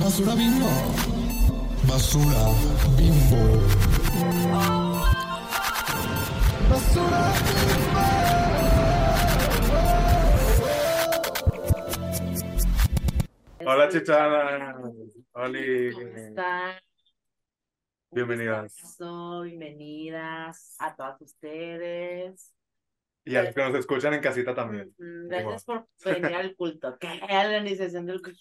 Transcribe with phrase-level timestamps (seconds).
[0.00, 0.70] Basura bimbo.
[1.86, 2.42] Basura
[2.96, 3.42] bimbo.
[6.70, 7.22] Basura
[13.66, 14.80] Hola, chichana.
[15.32, 15.92] Oli.
[15.92, 16.72] ¿Cómo están?
[18.10, 18.98] Bienvenidas.
[19.44, 22.54] Bienvenidas a todas ustedes.
[23.26, 24.94] Y a los que nos escuchan en casita también.
[24.96, 26.96] Mm, Gracias por venir al culto.
[27.00, 28.40] ¿Qué organización del culto?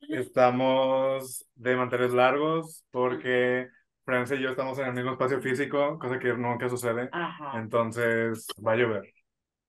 [0.00, 3.68] Estamos de manteles largos porque
[4.04, 7.08] Francia y yo estamos en el mismo espacio físico, cosa que nunca sucede.
[7.12, 7.58] Ajá.
[7.58, 9.12] Entonces, va a llover.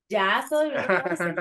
[0.08, 1.36] Ya bien.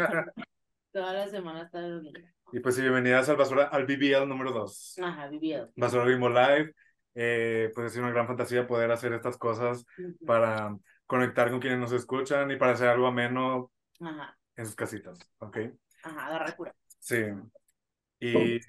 [0.91, 2.19] Toda la semana- está lloviendo.
[2.51, 4.97] Y pues bienvenidas al Basura, al BBL número 2.
[5.03, 5.69] Ajá, vivido.
[5.75, 6.73] Basura Bimbo Live.
[7.13, 9.85] Eh, pues es una gran fantasía poder hacer estas cosas
[10.25, 10.77] para
[11.07, 15.57] conectar con quienes nos escuchan y para hacer algo ameno Ajá, en sus casitas, ¿ok?
[16.03, 16.75] ajá, agarra cura.
[16.99, 17.23] Sí.
[18.19, 18.59] Y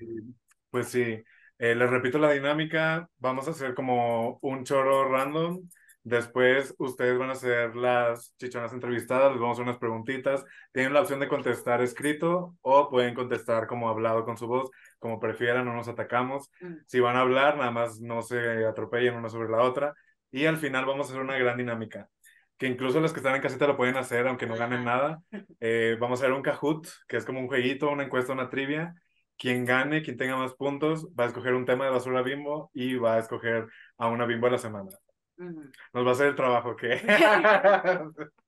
[0.70, 1.22] pues sí,
[1.58, 5.62] eh, les repito la dinámica, vamos a hacer como un choro random,
[6.04, 10.92] después ustedes van a hacer las chichonas entrevistadas, les vamos a hacer unas preguntitas, tienen
[10.92, 15.64] la opción de contestar escrito o pueden contestar como hablado con su voz, como prefieran,
[15.64, 16.50] no nos atacamos.
[16.60, 16.74] Mm.
[16.86, 19.94] Si van a hablar, nada más no se atropellen una sobre la otra
[20.30, 22.08] y al final vamos a hacer una gran dinámica.
[22.56, 25.20] Que incluso los que están en casita lo pueden hacer, aunque no ganen nada.
[25.60, 28.94] Eh, vamos a hacer un Kahoot, que es como un jueguito, una encuesta, una trivia.
[29.38, 32.96] Quien gane, quien tenga más puntos, va a escoger un tema de basura bimbo y
[32.96, 34.90] va a escoger a una bimbo a la semana.
[35.36, 37.00] Nos va a hacer el trabajo, ¿qué?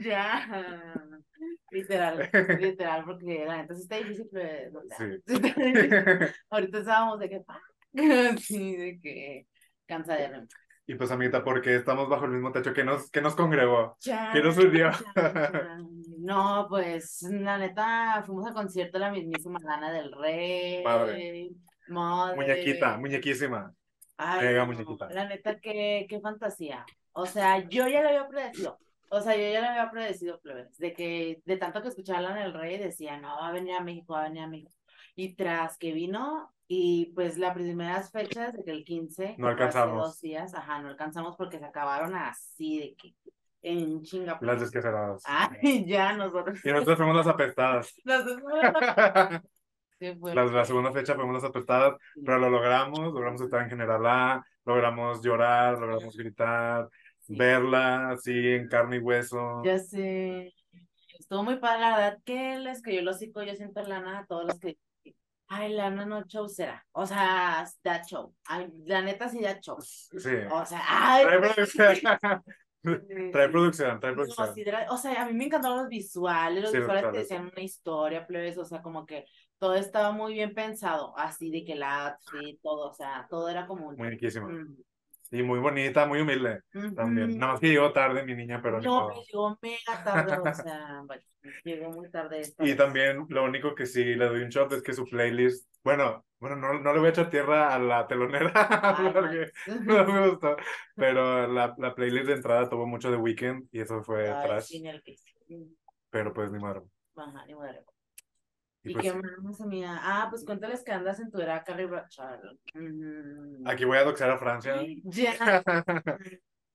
[0.00, 0.94] Ya.
[1.70, 2.28] Literal,
[2.60, 4.82] literal, porque la neta sí está difícil, pero.
[4.96, 5.04] Sí.
[6.50, 7.42] Ahorita estábamos de que.
[8.38, 9.46] Sí, de que.
[9.86, 10.44] Cansadera.
[10.86, 13.96] y pues, amiguita, porque estamos bajo el mismo techo que nos, que nos congregó.
[14.04, 14.90] ¿Qué nos unió?
[16.28, 20.84] No, pues la neta, fuimos al concierto de la mismísima Lana del Rey.
[20.84, 21.50] Padre.
[21.88, 22.36] Madre.
[22.36, 23.74] Muñequita, muñequísima.
[24.18, 25.08] Ay, no, muñequita.
[25.08, 26.84] La neta, qué, qué fantasía.
[27.12, 28.78] O sea, yo ya lo había predecido.
[29.10, 32.22] O sea, yo ya lo había predecido, plebes, de que de tanto que escuchaba a
[32.22, 34.70] Lana del Rey decía, no, va a venir a México, va a venir a México.
[35.16, 39.52] Y tras que vino, y pues las primeras fechas de que el 15, No hace
[39.54, 40.02] alcanzamos.
[40.04, 43.14] dos días, ajá, no alcanzamos porque se acabaron así de que
[43.62, 44.38] en chinga.
[44.40, 45.22] Las desquaceradas.
[45.24, 46.64] Ay, ya nosotros.
[46.64, 47.94] Y nosotros fuimos las apestadas.
[48.04, 48.24] Las
[50.00, 54.44] Las, la segunda fecha fuimos las apestadas, pero lo logramos, logramos estar en General A,
[54.64, 56.88] logramos llorar, logramos gritar,
[57.18, 57.34] sí.
[57.36, 59.60] verla así en carne y hueso.
[59.64, 60.54] Ya sé.
[61.18, 64.44] Estuvo muy padre, la verdad que les cayó el hocico, yo siento Lana a todos
[64.44, 64.78] los que.
[65.48, 66.86] Ay, Lana no show será.
[66.92, 68.32] O sea, da show.
[68.46, 69.80] Ay, la neta sí da show.
[69.80, 70.30] Sí.
[70.48, 71.26] O sea, ay.
[71.26, 71.96] Producción.
[71.96, 72.06] sí.
[73.32, 74.54] Trae producción, trae producción.
[74.54, 77.62] sí, o sea, a mí me encantaron los visuales, los Sí, visuales te decían una
[77.62, 79.24] historia, plebes, o sea, como que
[79.58, 83.66] todo estaba muy bien pensado, así de que la outfit, todo, o sea, todo era
[83.66, 83.96] como un...
[83.96, 84.48] Muy riquísima.
[84.48, 84.76] Mm,
[85.30, 86.62] Y muy bonita, muy humilde
[86.94, 87.34] también.
[87.34, 87.38] ujú.
[87.38, 91.02] Nada más que llegó tarde mi niña, pero No, me llegó mega tarde, o sea,
[91.06, 91.22] bueno,
[91.64, 92.76] llegó muy tarde esta Y vez.
[92.76, 96.56] también lo único que sí le doy un shot es que su playlist, bueno, bueno,
[96.56, 98.52] no, no le voy a echar tierra a la telonera
[98.90, 99.28] Ay, no.
[99.30, 99.50] porque
[99.84, 100.56] no me gustó,
[100.96, 104.80] pero la, la playlist de entrada tuvo mucho de Weekend y eso fue Ay, sí,
[104.80, 105.02] ni el
[106.10, 106.82] pero pues ni madre.
[107.16, 107.84] Ajá, ni madre.
[108.88, 109.98] Y ¿Y pues qué más, amiga?
[110.02, 112.38] Ah, pues cuéntales que andas en tu era Carrie Bradshaw.
[112.74, 113.66] Mm.
[113.66, 115.62] aquí voy a doxar a Francia, Ya,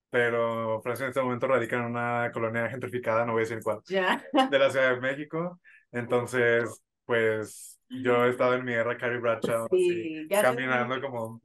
[0.09, 3.79] pero Francia en este momento radica en una colonia gentrificada, no voy a decir cuál,
[3.88, 4.23] ya.
[4.50, 5.59] de la Ciudad de México,
[5.91, 10.44] entonces pues yo he estado en mi era Carrie Bradshaw, así, Sí, ya sé.
[10.44, 11.41] caminando como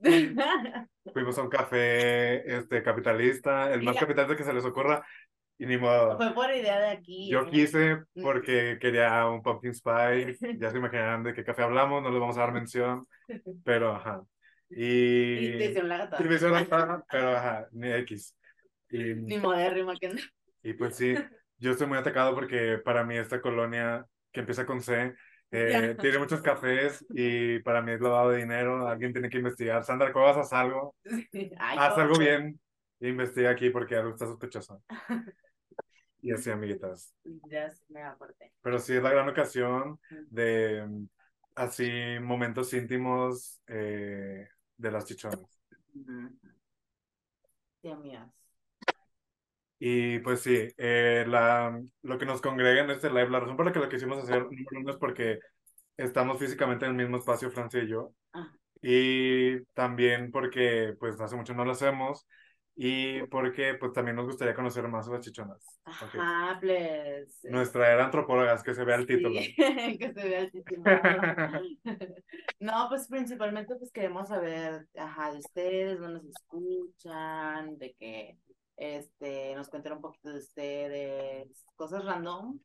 [1.12, 5.04] Fuimos a un café este, capitalista, el más capitalista que se les ocurra,
[5.62, 6.16] y ni modo.
[6.16, 7.30] Fue por idea de aquí.
[7.30, 7.48] Yo ¿eh?
[7.48, 12.18] quise porque quería un pumpkin spice, ya se imaginarán de qué café hablamos, no les
[12.18, 13.06] vamos a dar mención,
[13.64, 14.22] pero ajá.
[14.68, 16.16] Y Y, te hicieron la gata.
[16.18, 18.36] y me hicieron la cara, pero ajá, ni X.
[18.90, 20.20] Y, Ni modérrima que no.
[20.64, 21.14] y pues sí,
[21.58, 25.14] yo estoy muy atacado porque para mí esta colonia que empieza con C
[25.52, 29.84] eh, tiene muchos cafés y para mí es lavado de dinero, alguien tiene que investigar.
[29.84, 30.96] Sandra Cuevas, haz algo.
[31.32, 32.58] Ay, haz algo bien
[33.08, 34.82] investiga aquí porque algo está sospechoso.
[36.22, 37.14] Y así, amiguitas.
[37.50, 38.52] Ya me aporté.
[38.62, 39.98] Pero sí es la gran ocasión
[40.30, 40.88] de
[41.56, 41.90] así
[42.20, 45.40] momentos íntimos eh, de las chichonas.
[47.82, 48.30] Sí, amigas.
[49.80, 53.66] Y pues sí, eh, la, lo que nos congrega en este live, la razón por
[53.66, 55.40] la que lo quisimos hacer número uno es porque
[55.96, 58.14] estamos físicamente en el mismo espacio, Francia y yo.
[58.32, 58.52] Ah.
[58.80, 62.28] Y también porque pues hace mucho no lo hacemos.
[62.74, 65.80] Y porque pues también nos gustaría conocer más a las chichonas.
[65.84, 67.40] Ajá, pues.
[67.44, 69.40] Nuestra era antropólogas, que se vea el título.
[69.98, 70.82] Que se vea el título.
[70.82, 71.60] No,
[72.60, 78.38] No, pues principalmente pues queremos saber, ajá, de ustedes, dónde nos escuchan, de que
[78.76, 82.58] este nos cuenten un poquito de ustedes, cosas random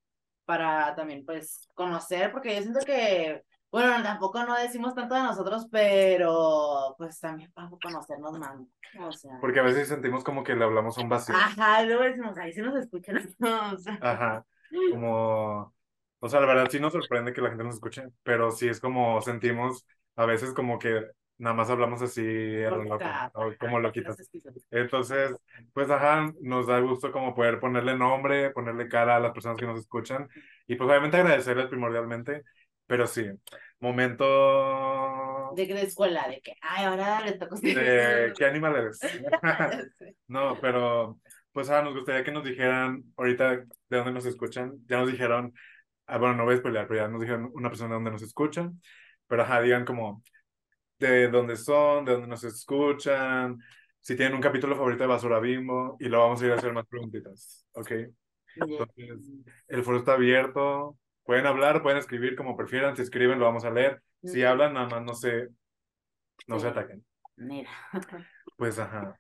[0.46, 5.68] para también pues conocer, porque yo siento que, bueno, tampoco no decimos tanto de nosotros,
[5.72, 8.58] pero pues también para conocernos más,
[9.00, 11.36] o sea, Porque a veces sentimos como que le hablamos a un vacío.
[11.36, 13.18] ajá, luego decimos, ahí sí nos escuchan,
[13.74, 14.46] o sea, Ajá.
[14.92, 15.74] Como,
[16.20, 18.80] o sea, la verdad sí nos sorprende que la gente nos escuche, pero sí es
[18.80, 19.86] como sentimos
[20.16, 21.06] a veces como que
[21.38, 24.18] nada más hablamos así a lo loco, loquitas, o como loquitas.
[24.72, 25.36] Entonces,
[25.74, 29.68] pues ajá, nos da gusto como poder ponerle nombre, ponerle cara a las personas que
[29.68, 30.28] nos escuchan
[30.66, 32.44] y pues obviamente agradecerles primordialmente,
[32.88, 33.26] pero sí,
[33.80, 39.00] momento De de escuela, de que, ay, ahora les toca de qué animal eres.
[40.28, 41.20] No, pero
[41.52, 44.74] pues ah, nos gustaría que nos dijeran ahorita de dónde nos escuchan.
[44.88, 45.54] Ya nos dijeron,
[46.06, 48.22] ah, bueno, no voy a spoilear, pero ya nos dijeron una persona de dónde nos
[48.22, 48.82] escuchan.
[49.28, 50.24] Pero ajá, digan como
[51.00, 53.58] de dónde son, de dónde nos escuchan,
[54.00, 56.74] si tienen un capítulo favorito de Basura Bimbo, y lo vamos a ir a hacer
[56.74, 57.92] más preguntitas, ¿ok?
[58.56, 59.20] Entonces,
[59.68, 60.98] el foro está abierto,
[61.28, 64.88] pueden hablar, pueden escribir como prefieran, si escriben lo vamos a leer, si hablan nada
[64.88, 65.50] más no se,
[66.48, 67.06] no se ataquen.
[67.36, 67.70] Mira,
[68.58, 69.20] Pues ajá,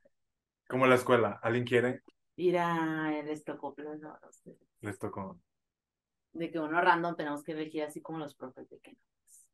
[0.68, 2.01] como la escuela, ¿alguien quiere?
[2.36, 5.39] mira, les tocó no, no sé, Les tocó
[6.33, 8.98] de que uno random tenemos que elegir así como los profes de que no.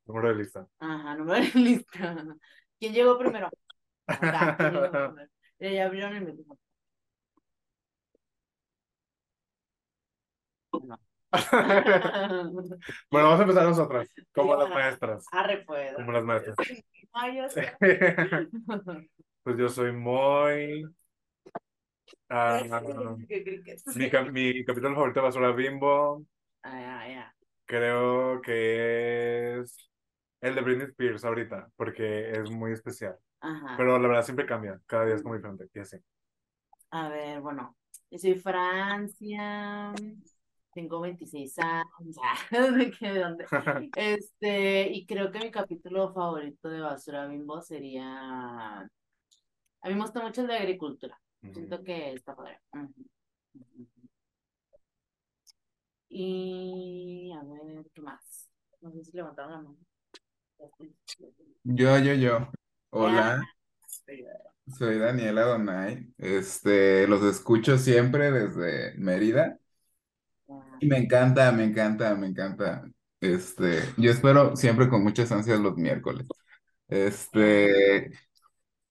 [0.06, 0.68] número de lista.
[0.80, 2.16] Ajá, número de lista.
[2.80, 3.50] ¿Quién llegó primero?
[4.08, 5.30] Acá, ¿quién llegó primero?
[5.60, 6.60] Ya, ya abrieron el micrófono.
[10.74, 10.98] No.
[13.10, 15.26] Bueno, vamos a empezar nosotras, como las maestras.
[15.32, 15.94] Arre, pues.
[15.96, 16.56] Como las maestras.
[17.12, 17.74] Ay, yo sé.
[19.44, 20.86] Pues yo soy muy...
[22.30, 22.62] ah,
[23.28, 26.26] ¿Qué crees que mi, mi capítulo favorito de Basura Bimbo,
[26.62, 27.24] Ay, ay, ay.
[27.66, 29.90] creo que es
[30.42, 33.18] el de Britney Spears ahorita, porque es muy especial.
[33.42, 33.76] Ajá.
[33.78, 35.98] Pero la verdad siempre cambia, cada día es como diferente, y así.
[36.92, 37.76] A ver, bueno,
[38.12, 39.94] yo soy Francia,
[40.74, 42.18] tengo 26 años,
[42.52, 43.46] ¿de qué, de dónde?
[43.96, 48.90] Este, y creo que mi capítulo favorito de Basura Bimbo sería, a
[49.86, 52.60] mí me gusta mucho el de agricultura, siento que está padre.
[56.10, 58.50] Y a ver, ¿qué más?
[58.81, 59.78] No sé si levantaron la mano.
[61.64, 62.52] Yo, yo, yo.
[62.92, 63.42] Hola,
[64.06, 64.28] Pero,
[64.78, 66.14] soy Daniela Donay.
[66.18, 69.62] Este, los escucho siempre desde Mérida ah,
[70.80, 72.84] y me encanta, me encanta, me encanta.
[73.19, 76.28] Este, yo espero siempre con muchas ansias los miércoles.
[76.88, 78.12] Este,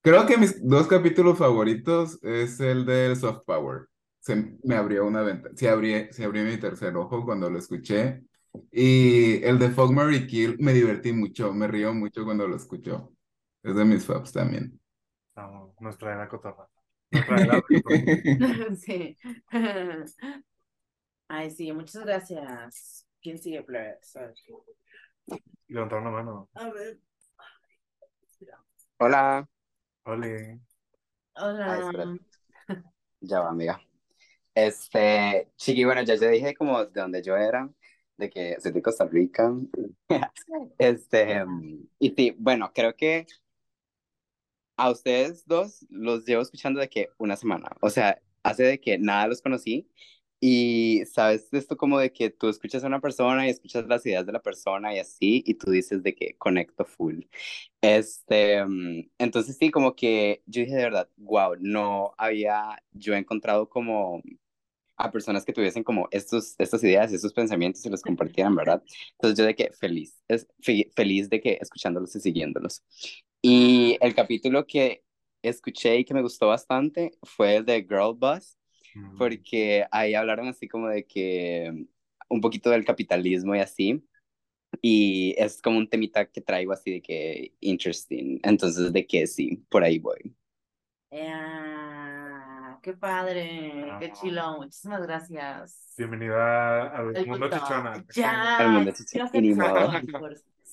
[0.01, 3.89] creo que mis dos capítulos favoritos es el del soft power.
[4.21, 8.23] Se me abrió una ventana, se abrió, se abrió mi tercer ojo cuando lo escuché.
[8.71, 13.13] Y el de Fuck, Marry, Kill me divertí mucho, me río mucho cuando lo escucho.
[13.63, 14.79] Es de mis faves también.
[15.35, 16.69] Vamos, nuestra era cotorra.
[17.11, 18.77] Nuestra era cotorra.
[18.77, 19.17] Sí.
[21.35, 23.07] Ay, sí, muchas gracias.
[23.23, 24.15] ¿Quién sigue, plebes?
[24.17, 24.35] A ver.
[25.67, 26.51] Levantaron la mano.
[26.53, 26.99] A ver.
[28.99, 29.49] Hola.
[30.03, 30.61] Oli.
[31.37, 31.91] Hola.
[32.69, 32.77] Ay.
[33.21, 33.81] Ya va, amiga.
[34.55, 37.67] Este, Chiqui, bueno, ya yo dije como de donde yo era,
[38.19, 39.55] de que soy de Costa Rica.
[40.77, 41.47] Este,
[41.99, 43.27] y sí, bueno, creo que
[44.77, 48.99] a ustedes dos los llevo escuchando de que una semana, o sea, hace de que
[48.99, 49.89] nada los conocí
[50.43, 54.27] y sabes esto como de que tú escuchas a una persona y escuchas las ideas
[54.27, 57.21] de la persona y así, y tú dices de que conecto full.
[57.83, 63.69] Este, mm, entonces sí, como que yo dije de verdad, wow, no había yo encontrado
[63.69, 64.23] como
[64.97, 68.83] a personas que tuviesen como estos, estas ideas, estos pensamientos y los compartieran, ¿verdad?
[69.15, 72.83] Entonces yo de que feliz, es, fe- feliz de que escuchándolos y siguiéndolos.
[73.43, 75.05] Y el capítulo que
[75.43, 78.62] escuché y que me gustó bastante fue el de Girl Mm.
[79.19, 81.87] Porque ahí hablaron así como de que
[82.29, 84.05] un poquito del capitalismo y así.
[84.81, 88.41] Y es como un temita que traigo así de que interesting.
[88.43, 90.35] Entonces, de que sí, por ahí voy.
[91.13, 93.71] Ah, qué padre,
[94.01, 94.13] qué Ah.
[94.13, 94.57] chilo.
[94.59, 95.93] Muchísimas gracias.
[95.99, 97.65] Bienvenida al El mundo punto.
[97.65, 98.05] chichona.
[98.15, 98.57] Ya.
[98.57, 98.93] Al mundo.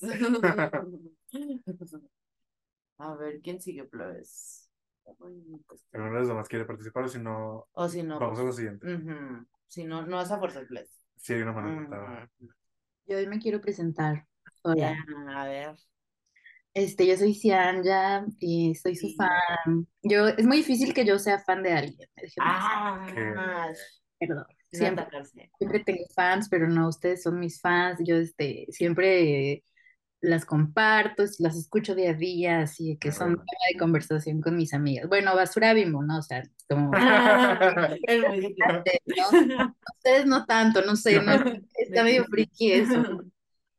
[2.98, 4.69] A ver, ¿quién sigue, plebes?
[5.66, 8.42] Pues, ¿Alguno de los demás quiere participar o si no, O si no, vamos a
[8.42, 8.86] pues, la siguiente?
[9.68, 11.00] Si no, no es a fuerzas, plebes.
[11.16, 12.28] Sí, hay una mano.
[12.38, 12.48] Ujú.
[13.06, 14.26] Yo hoy me quiero presentar.
[14.62, 14.96] Hola.
[14.96, 15.76] Ya, a ver.
[16.72, 19.16] Este, yo soy Cianja y soy su Sí.
[19.16, 19.86] fan.
[20.02, 22.08] Yo, es muy difícil que yo sea fan de alguien.
[22.38, 23.06] Ah,
[24.18, 24.44] Perdón.
[24.70, 25.06] sin Siempre,
[25.58, 28.00] siempre tengo fans, pero no, ustedes son mis fans.
[28.04, 29.64] Yo, este, siempre
[30.20, 34.74] las comparto, las escucho día a día, así que son tema de conversación con mis
[34.74, 35.08] amigas.
[35.08, 36.18] Bueno, basura bimbo, ¿no?
[36.18, 36.90] O sea, como...
[36.96, 37.94] ¿no?
[39.96, 41.32] Ustedes no tanto, no sé, no,
[41.74, 43.24] está medio friki eso.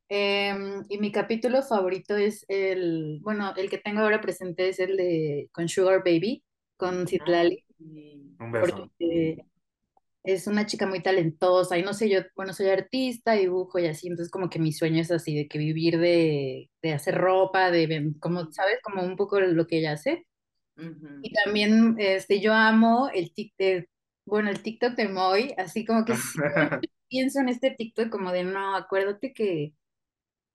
[0.10, 4.98] Em, y mi capítulo favorito es el, bueno, el que tengo ahora presente es el
[4.98, 6.44] de con Sugar Baby,
[6.76, 7.64] con Citlali,
[8.40, 8.92] Un beso.
[8.98, 9.46] porque
[10.24, 14.08] es una chica muy talentosa y no sé, yo, bueno, soy artista, dibujo y así,
[14.08, 18.14] entonces como que mi sueño es así, de que vivir de, de hacer ropa, de,
[18.20, 18.80] como, ¿sabes?
[18.84, 20.26] Como un poco lo que ella hace.
[20.78, 21.20] Ujú.
[21.24, 23.86] Y también, este, yo amo el TikTok,
[24.26, 26.14] bueno, el TikTok de Moy, así como que
[27.10, 29.74] pienso en este TikTok como de, no, acuérdate que,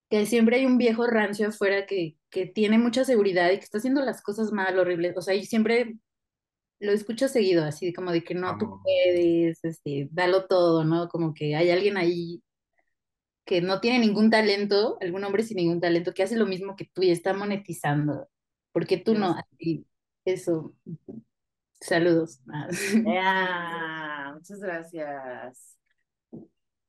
[0.09, 3.79] que siempre hay un viejo rancio afuera que, que tiene mucha seguridad y que está
[3.79, 5.97] haciendo las cosas mal, horribles, o sea, y siempre
[6.79, 11.07] lo escucho seguido, así como de que no, tú puedes, este, dalo todo, ¿no?
[11.09, 12.41] Como que hay alguien ahí
[13.45, 16.85] que no tiene ningún talento, algún hombre sin ningún talento, que hace lo mismo que
[16.93, 18.27] tú y está monetizando.
[18.71, 19.35] porque tú no?
[19.37, 19.87] Así,
[20.25, 20.75] eso.
[21.79, 22.41] Saludos.
[22.51, 22.67] Ah.
[24.35, 25.77] Muchas gracias.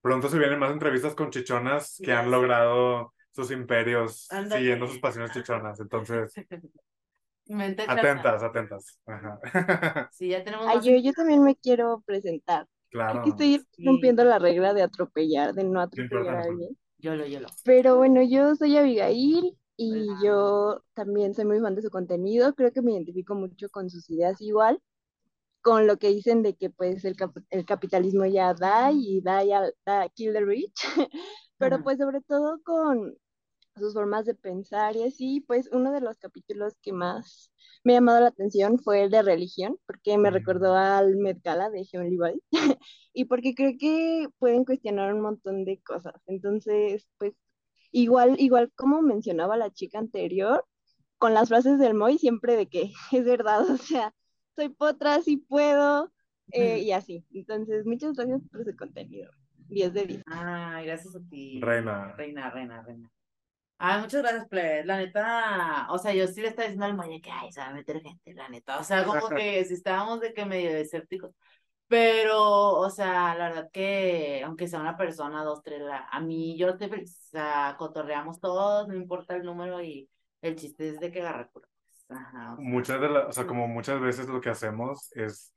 [0.00, 5.30] Pronto se vienen más entrevistas con chichonas que han logrado sus imperios siguiendo sus pasiones
[5.33, 5.80] chichonas.
[5.80, 6.33] Entonces,
[7.49, 9.00] Mente atentas, atentas.
[9.07, 9.38] Ajá.
[10.12, 12.67] Sí, ya tenemos Ay, yo, yo también me quiero presentar.
[12.90, 13.23] Claro.
[13.23, 13.85] que estoy Sí.
[13.87, 16.78] rompiendo la regla de atropellar, de no atropellar a alguien.
[16.99, 17.49] Yolo, yolo.
[17.64, 20.21] Pero bueno, yo soy Abigail y Hola.
[20.25, 22.55] yo también soy muy fan de su contenido.
[22.55, 24.81] Creo que me identifico mucho con sus ideas igual,
[25.62, 29.45] con lo que dicen de que pues el, cap- el capitalismo ya da y da
[29.45, 30.75] ya da kill the rich,
[31.59, 33.14] pero pues sobre todo con
[33.78, 37.50] sus formas de pensar y así, pues uno de los capítulos que más
[37.85, 41.70] me ha llamado la atención fue el de religión, porque me recordó al Met Gala
[41.70, 42.42] de Heavenly Body,
[43.12, 46.14] y porque creo que pueden cuestionar un montón de cosas.
[46.26, 47.35] Entonces, pues
[47.92, 50.64] igual, igual como mencionaba la chica anterior,
[51.18, 54.14] con las frases del Moy siempre de que es verdad, o sea,
[54.56, 56.12] soy potra, sí puedo,
[56.52, 57.25] eh, y así.
[57.32, 59.30] Entonces, muchas gracias por su contenido.
[59.68, 60.23] 10 de 10.
[60.26, 61.61] Ay, gracias a ti.
[61.61, 62.14] Reina.
[62.16, 63.11] Reina, reina, reina.
[63.78, 64.85] Ay, muchas gracias, Plebe.
[64.85, 67.68] La neta, o sea, yo sí le estaba diciendo al Moya que, ay, se va
[67.68, 68.78] a meter gente, la neta.
[68.78, 71.32] O sea, como que si estábamos de que medio escépticos.
[71.88, 76.56] Pero, o sea, la verdad que, aunque sea una persona, dos, tres, la- a mí
[76.58, 77.18] yo feliz.
[77.28, 80.08] O sea, cotorreamos todos, no importa el número y
[80.42, 82.06] el chiste es de que agarrar cura, pues.
[82.20, 82.64] Ajá, o sea.
[82.64, 85.52] Muchas de las, o sea, como muchas veces lo que hacemos es,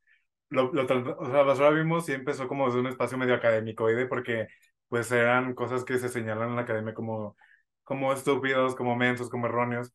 [0.49, 4.05] lo, lo, o sea, Basura Vimos sí empezó como desde un espacio medio académico, ¿oíde?
[4.05, 4.47] Porque
[4.87, 7.37] pues eran cosas que se señalan en la academia como,
[7.83, 9.91] como estúpidos, como mensos, como erróneos.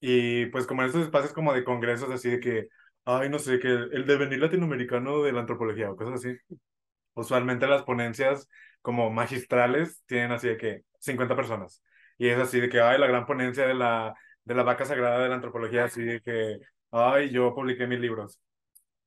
[0.00, 2.68] Y pues como en estos espacios como de congresos así de que,
[3.04, 6.36] ay, no sé, que el devenir latinoamericano de la antropología o cosas así.
[7.14, 8.48] Usualmente las ponencias
[8.82, 11.82] como magistrales tienen así de que 50 personas.
[12.18, 14.14] Y es así de que, ay, la gran ponencia de la,
[14.44, 16.58] de la vaca sagrada de la antropología, así de que,
[16.90, 18.40] ay, yo publiqué mis libros.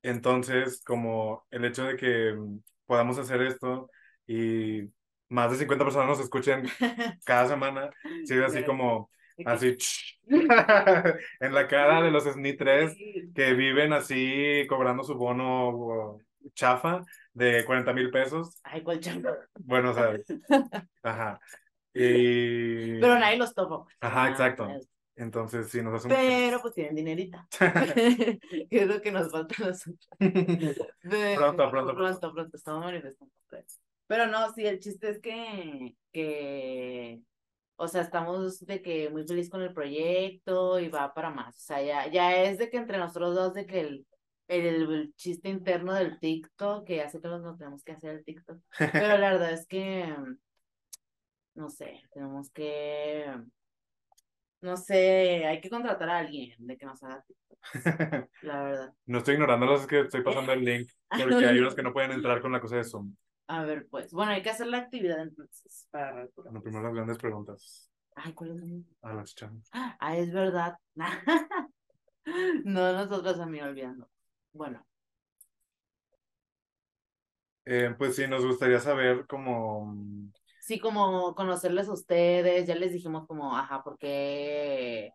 [0.02, 3.90] Entonces, como el hecho de que mm, podamos hacer esto
[4.26, 4.84] y
[5.28, 6.64] más de 50 personas nos escuchen
[7.24, 7.90] cada semana,
[8.24, 9.10] sí, así como,
[9.44, 9.76] así,
[10.26, 12.96] en la cara de los SNI 3
[13.34, 16.18] que viven así cobrando su bono
[16.54, 18.60] chafa de 40 mil pesos.
[18.64, 19.36] Ay, cuál chamba.
[19.58, 20.16] Bueno, o sea,
[21.02, 21.40] ajá.
[21.94, 23.00] Y...
[23.00, 23.96] Pero nadie los pues.
[24.00, 24.66] Ajá, exacto.
[24.66, 24.88] pues.
[25.16, 26.16] Entonces, sí, nos hacemos...
[26.16, 27.48] Pero pues tienen dinerita.
[28.70, 30.08] es lo que nos falta a nosotros.
[30.18, 31.94] Pero- Pronto, pronto.
[31.96, 33.32] Pronto, pronto, estamos manifestando.
[34.08, 37.20] Pero no, sí, el chiste es que, que,
[37.76, 41.56] o sea, estamos de que muy feliz con el proyecto y va para más.
[41.56, 44.06] O sea, ya, ya es de que entre nosotros dos, de que el,
[44.48, 48.24] el, el chiste interno del TikTok, que ya sé que nos, tenemos que hacer el
[48.24, 48.58] TikTok.
[48.78, 50.16] Pero la verdad es que,
[51.54, 53.30] no sé, tenemos que,
[54.62, 57.58] no sé, hay que contratar a alguien de que nos haga TikTok,
[58.40, 58.94] la verdad.
[59.04, 62.12] No estoy ignorándolos, es que estoy pasando el link porque hay unos que no pueden
[62.12, 63.14] entrar con la cosa de Zoom.
[63.48, 66.52] A ver, pues, bueno, hay que hacer la actividad entonces para recordar.
[66.52, 68.62] Bueno, primero las grandes preguntas Ay, ¿cuál es
[69.02, 69.68] a los chavos.
[69.72, 70.76] Ah, es verdad.
[72.64, 74.06] No, nosotros a mí olvidando.
[74.52, 74.84] Bueno,
[77.64, 79.94] Eh, pues sí, nos gustaría saber cómo...
[80.60, 85.12] sí, como conocerles a ustedes, ya les dijimos como, ajá, porque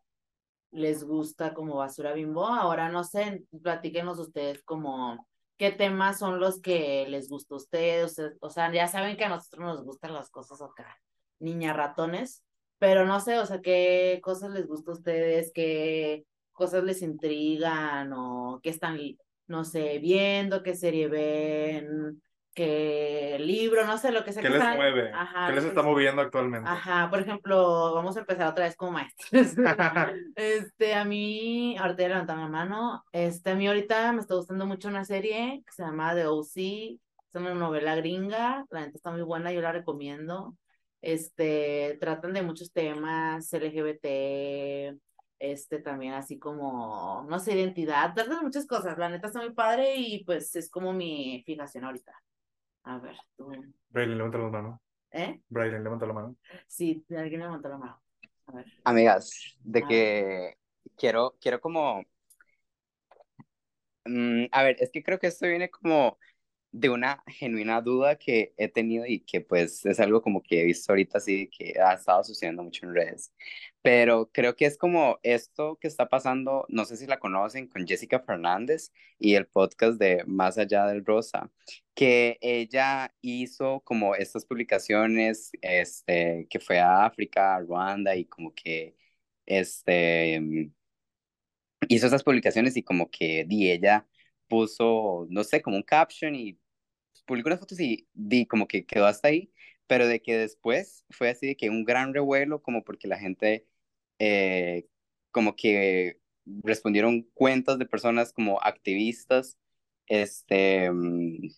[0.72, 2.46] les gusta como basura bimbo.
[2.48, 8.22] Ahora no sé, platíquenos ustedes como qué temas son los que les gusta a ustedes.
[8.42, 11.00] O sea, ya saben que a nosotros nos gustan las cosas acá,
[11.40, 12.44] niña ratones,
[12.80, 18.12] pero no sé, o sea, qué cosas les gusta a ustedes, qué cosas les intrigan
[18.14, 19.00] o qué están,
[19.48, 22.22] no sé, viendo, qué serie ven,
[22.54, 25.12] que el libro, no sé, lo que sea ¿Qué que les mueve?
[25.12, 26.70] Ajá, ¿Qué les está moviendo actualmente?
[26.70, 29.32] Ajá, por ejemplo, vamos a empezar otra vez como maestros.
[30.36, 34.66] Este, a mí, ahorita ya levanté la mano, este, a mí ahorita me está gustando
[34.66, 37.00] mucho una serie que se llama The O.C.,
[37.34, 40.56] es una novela gringa, la neta está muy buena, yo la recomiendo.
[41.02, 44.96] Este, tratan de muchos temas, LGBT,
[45.44, 49.54] este, también así como, no sé, identidad, tratan de muchas cosas, la neta está muy
[49.54, 52.14] padre y pues es como mi fijación ahorita.
[52.84, 53.52] A ver, tú,
[53.90, 54.82] Braylon, levanta la mano.
[55.12, 55.40] ¿eh?
[55.50, 56.36] Braylon, levanta la mano.
[56.68, 58.02] Sí, alguien levantó la mano.
[58.48, 58.66] A ver.
[58.84, 60.58] Amigas, de que
[60.98, 62.04] quiero, quiero como,
[64.06, 66.18] mm, a ver, es que creo que esto viene como
[66.74, 70.66] de una genuina duda que he tenido y que pues es algo como que he
[70.66, 73.32] visto ahorita así que ha estado sucediendo mucho en redes.
[73.84, 77.86] Pero creo que es como esto que está pasando, no sé si la conocen, con
[77.88, 81.52] Jessica Fernández y el podcast de Más allá del Rosa,
[81.94, 88.54] que ella hizo como estas publicaciones, este, que fue a África, a Ruanda y como
[88.56, 88.96] que,
[89.46, 90.74] este, mm,
[91.90, 94.08] hizo esas publicaciones y como que di ella
[94.48, 96.60] puso, no sé, como un caption y
[97.26, 99.52] publicó unas fotos y di como que quedó hasta ahí,
[99.88, 103.68] pero de que después fue así de que un gran revuelo como porque la gente
[104.20, 104.88] eh,
[105.32, 109.58] como que respondieron cuentas de personas como activistas,
[110.08, 111.50] este, mm,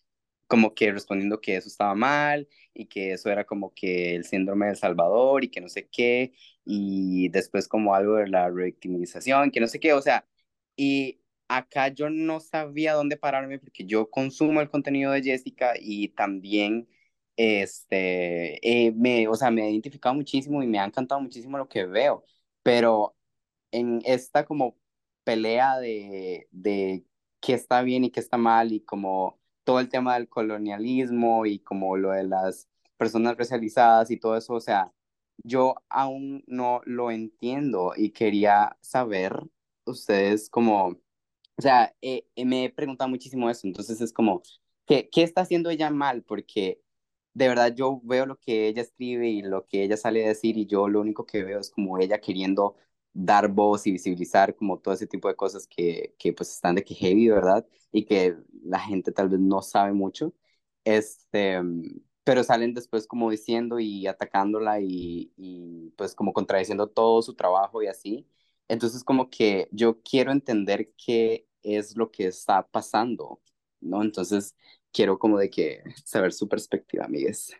[0.47, 4.67] como que respondiendo que eso estaba mal y que eso era como que el síndrome
[4.67, 6.33] del Salvador y que no sé qué,
[6.65, 10.27] y después como algo de la revictimización, que no sé qué, o sea,
[10.75, 16.09] y acá yo no sabía dónde pararme porque yo consumo el contenido de Jessica y
[16.09, 16.87] también,
[17.37, 21.67] este, eh, me, o sea, me he identificado muchísimo y me ha encantado muchísimo lo
[21.69, 22.23] que veo,
[22.63, 23.15] pero
[23.71, 24.77] en esta como
[25.23, 27.05] pelea de, de
[27.41, 31.59] qué está bien y qué está mal y como todo el tema del colonialismo y
[31.59, 34.91] como lo de las personas racializadas y todo eso, o sea,
[35.43, 39.41] yo aún no lo entiendo y quería saber
[39.85, 40.97] ustedes como,
[41.57, 44.41] o sea, eh, eh, me he preguntado muchísimo eso, entonces es como,
[44.85, 46.23] ¿qué, qué está haciendo ella mal?
[46.23, 46.81] Porque
[47.33, 50.57] de verdad yo veo lo que ella escribe y lo que ella sale a decir
[50.57, 52.75] y yo lo único que veo es como ella queriendo
[53.13, 56.83] dar voz y visibilizar como todo ese tipo de cosas que, que pues están de
[56.83, 57.65] que heavy, ¿verdad?
[57.91, 60.33] Y que la gente tal vez no sabe mucho,
[60.83, 61.61] este,
[62.23, 67.81] pero salen después como diciendo y atacándola y, y pues como contradiciendo todo su trabajo
[67.83, 68.27] y así.
[68.67, 73.41] Entonces como que yo quiero entender qué es lo que está pasando,
[73.81, 74.01] ¿no?
[74.01, 74.55] Entonces
[74.91, 77.53] quiero como de que saber su perspectiva, amigues.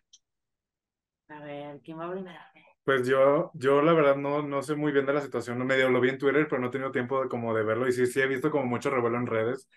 [1.30, 2.40] A ver, ¿quién va primero?
[2.84, 5.90] Pues yo, yo la verdad no, no sé muy bien de la situación, no medio
[5.90, 8.06] lo vi en Twitter, pero no he tenido tiempo de, como de verlo y sí,
[8.06, 9.68] sí he visto como mucho revuelo en redes,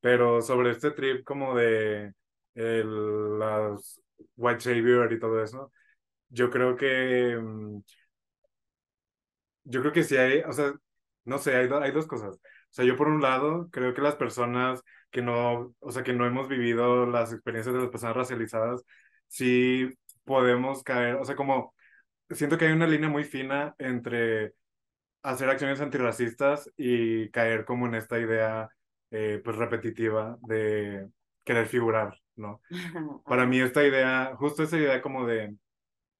[0.00, 2.12] pero sobre este trip como de
[2.54, 4.00] el, las
[4.36, 5.72] White Savior y todo eso,
[6.30, 7.80] yo creo que, mm,
[9.64, 10.72] yo creo que sí hay, o sea,
[11.24, 12.36] no sé, hay, do- hay dos cosas.
[12.36, 12.40] O
[12.74, 16.26] sea, yo por un lado creo que las personas que no, o sea, que no
[16.26, 18.82] hemos vivido las experiencias de las personas racializadas,
[19.28, 19.90] sí
[20.24, 21.74] podemos caer, o sea, como
[22.30, 24.54] siento que hay una línea muy fina entre
[25.22, 28.68] hacer acciones antirracistas y caer como en esta idea
[29.10, 31.08] eh, pues repetitiva de
[31.44, 32.60] querer figurar, ¿no?
[33.26, 35.56] Para mí esta idea, justo esa idea como de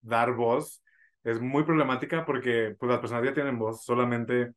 [0.03, 0.82] dar voz,
[1.25, 4.53] es muy problemática porque pues las personas ya tienen voz, solamente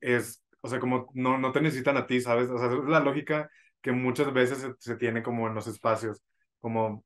[0.00, 2.48] es, o sea, como no, no te necesitan a ti, ¿sabes?
[2.50, 6.22] O sea, es la lógica que muchas veces se, tiene como en los espacios,
[6.60, 7.04] como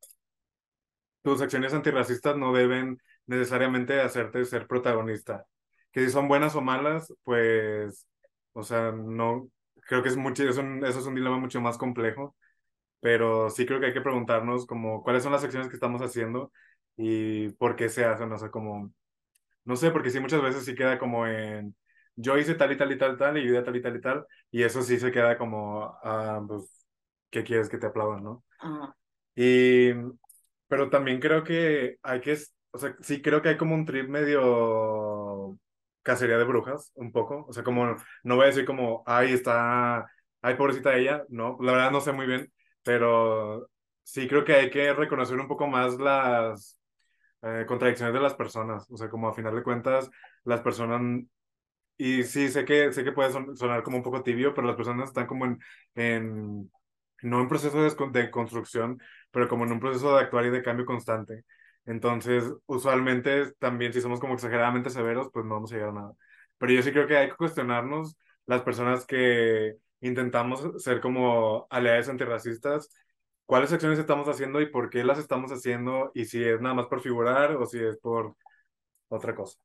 [1.22, 5.46] tus acciones antirracistas no deben necesariamente hacerte ser protagonista.
[5.92, 8.06] Que si son buenas o malas, pues,
[8.52, 9.48] o sea, no,
[9.86, 12.36] creo que es mucho, un- eso es un dilema mucho más complejo,
[13.00, 16.52] pero sí creo que hay que preguntarnos como cuáles son las acciones que estamos haciendo
[17.00, 18.92] y por qué se hacen, o sea, como,
[19.64, 21.74] no sé, porque sí muchas veces sí queda como en,
[22.16, 24.26] yo hice tal y tal y tal tal y yo tal y tal y tal,
[24.50, 26.86] y eso sí se queda como, ah, pues,
[27.30, 28.44] ¿qué quieres que te aplaudan, no?
[28.58, 28.96] Ajá.
[29.34, 29.92] Y,
[30.68, 32.36] pero también creo que hay que,
[32.72, 35.58] o sea, sí creo que hay como un trip medio
[36.02, 37.46] cacería de brujas, un poco.
[37.48, 40.06] O sea, como, no voy a decir como, ay, está,
[40.42, 43.68] ay, pobrecita ella, no, la verdad no sé muy bien, pero
[44.02, 46.79] sí creo que hay que reconocer un poco más las
[47.42, 48.86] eh, contradicciones de las personas.
[48.90, 50.10] O sea, como a final de cuentas,
[50.44, 51.00] las personas,
[51.98, 54.76] y sí, sé que, sé que puede son- sonar como un poco tibio, pero las
[54.76, 55.58] personas están como en,
[57.22, 59.00] no en proceso de, de construcción,
[59.30, 61.44] pero como en un proceso de actuar y de cambio constante.
[61.86, 66.12] Entonces, usualmente también si somos como exageradamente severos, pues no vamos a llegar a nada.
[66.58, 72.08] Pero yo sí creo que hay que cuestionarnos las personas que intentamos ser como aliados
[72.08, 72.90] antirracistas
[73.50, 76.86] cuáles acciones estamos haciendo y por qué las estamos haciendo y si es nada más
[76.86, 78.36] por figurar o si es por
[79.08, 79.58] otra cosa.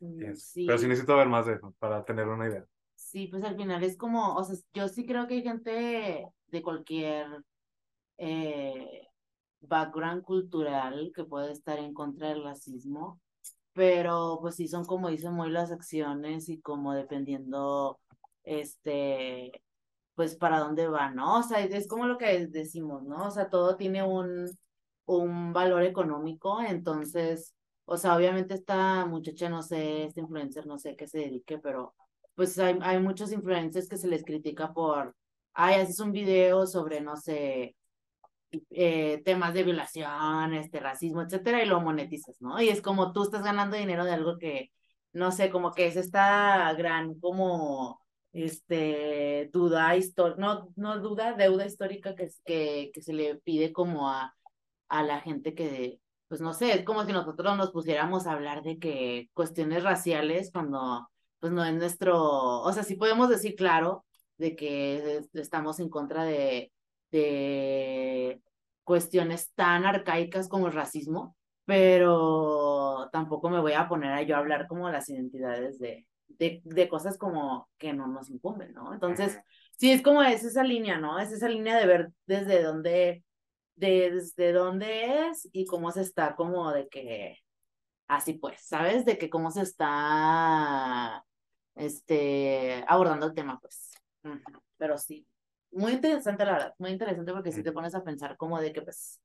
[0.00, 2.64] Mm, Sí, Pero sí necesito ver más de eso para tener una idea.
[2.94, 6.62] sí, pues al final es como, o sea, yo sí creo que hay gente de
[6.62, 7.26] cualquier
[8.18, 9.08] eh,
[9.60, 13.20] background cultural que puede estar en contra del racismo,
[13.74, 18.00] pero pues sí son como dicen muy las acciones y como dependiendo,
[18.44, 19.62] este,
[20.18, 21.38] pues para dónde va, ¿no?
[21.38, 23.26] O sea, es como lo que decimos, ¿no?
[23.28, 24.50] O sea, todo tiene un,
[25.06, 27.54] un valor económico, entonces,
[27.84, 31.94] o sea, obviamente esta muchacha, no sé, este influencer, no sé qué se dedique, pero
[32.34, 35.14] pues hay, hay muchos influencers que se les critica por,
[35.54, 37.76] ay, haces un video sobre, no sé,
[38.70, 42.60] eh, temas de violación, este, racismo, etcétera, y lo monetizas, ¿no?
[42.60, 44.72] Y es como tú estás ganando dinero de algo que,
[45.12, 48.00] no sé, como que es esta gran, como,
[48.32, 54.10] este, duda histórica, no, no duda, deuda histórica que, que, que se le pide como
[54.10, 54.34] a,
[54.88, 58.62] a la gente que, pues no sé, es como si nosotros nos pusiéramos a hablar
[58.62, 61.08] de que cuestiones raciales cuando,
[61.40, 64.04] pues no es nuestro, o sea, sí podemos decir claro
[64.38, 66.72] de que es- estamos en contra de,
[67.10, 68.42] de
[68.84, 74.66] cuestiones tan arcaicas como el racismo, pero tampoco me voy a poner a yo hablar
[74.68, 78.92] como las identidades de, de, de cosas como que no nos incumben, ¿no?
[78.92, 79.38] Entonces,
[79.76, 81.18] sí, es como es esa línea, ¿no?
[81.18, 83.24] Es esa línea de ver desde dónde,
[83.76, 87.38] desde dónde es y cómo se está como de que,
[88.06, 89.04] así pues, ¿sabes?
[89.04, 91.24] De que cómo se está,
[91.74, 93.92] este, abordando el tema, pues.
[94.76, 95.26] Pero sí,
[95.70, 98.82] muy interesante la verdad, muy interesante porque si te pones a pensar como de que,
[98.82, 99.20] pues,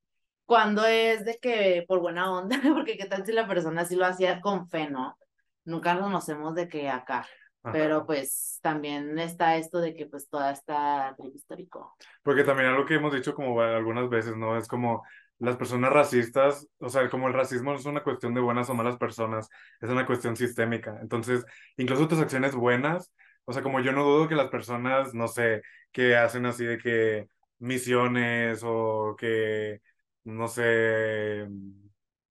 [0.45, 4.05] cuando es de que por buena onda, porque qué tal si la persona sí lo
[4.05, 5.17] hacía con fe, ¿no?
[5.65, 7.25] Nunca nos conocemos de que acá,
[7.61, 8.05] pero Ajá.
[8.05, 11.95] pues también está esto de que pues toda esta trip histórico.
[12.21, 14.57] Porque también algo que hemos dicho como algunas veces, ¿no?
[14.57, 15.03] Es como
[15.39, 18.73] las personas racistas, o sea, como el racismo no es una cuestión de buenas o
[18.73, 19.49] malas personas,
[19.81, 20.99] es una cuestión sistémica.
[21.01, 21.45] Entonces,
[21.77, 23.13] incluso tus acciones buenas,
[23.45, 26.77] o sea, como yo no dudo que las personas, no sé, que hacen así de
[26.77, 27.27] que
[27.59, 29.81] misiones o que,
[30.23, 31.47] no sé,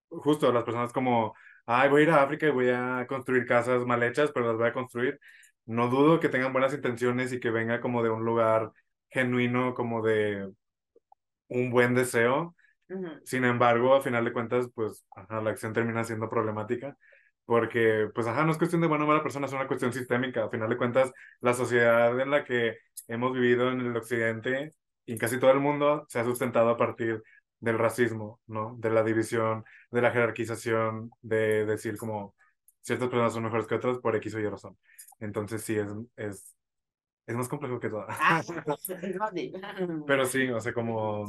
[0.08, 1.34] justo las personas como,
[1.66, 4.56] ay, voy a ir a África y voy a construir casas mal hechas, pero las
[4.56, 5.18] voy a construir.
[5.66, 8.72] No dudo que tengan buenas intenciones y que venga como de un lugar
[9.10, 10.50] genuino, como de
[11.48, 12.54] un buen deseo.
[12.88, 13.08] Ujú.
[13.24, 16.96] Sin embargo, a final de cuentas, pues, ajá, la acción termina siendo problemática.
[17.44, 20.44] Porque, pues, ajá, no es cuestión de buena o mala persona, es una cuestión sistémica.
[20.44, 24.70] A final de cuentas, la sociedad en la que hemos vivido en el occidente
[25.04, 27.22] y en casi todo el mundo se ha sustentado a partir
[27.62, 28.74] del racismo, ¿no?
[28.78, 32.34] De la división, de la jerarquización, de decir como
[32.80, 34.76] ciertas personas son mejores que otras por X o Y razón.
[35.20, 36.56] Entonces, sí, es, es,
[37.24, 38.04] es más complejo que todo.
[38.08, 38.42] Ah.
[40.06, 41.24] Pero sí, o sea, como,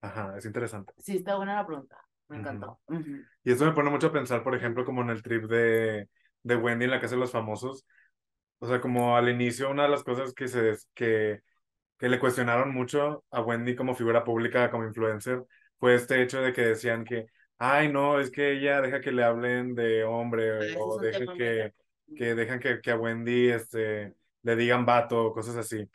[0.00, 0.92] ajá, es interesante.
[0.98, 1.96] Sí, está buena la pregunta.
[2.26, 2.80] Me encantó.
[2.88, 3.22] Ujú.
[3.44, 6.08] Y eso me pone mucho a pensar, por ejemplo, como en el trip de,
[6.42, 7.86] de Wendy en la Casa de los Famosos.
[8.58, 11.42] O sea, como al inicio, una de las cosas que, se, que,
[11.98, 15.42] que le cuestionaron mucho a Wendy como figura pública, como influencer,
[15.78, 17.26] fue este hecho de que decían que,
[17.58, 21.26] ay, no, es que ella deja que le hablen de Ah, hombre es o deja
[21.36, 21.72] que,
[22.14, 25.88] que dejan que, que a Wendy este, le digan vato, cosas así.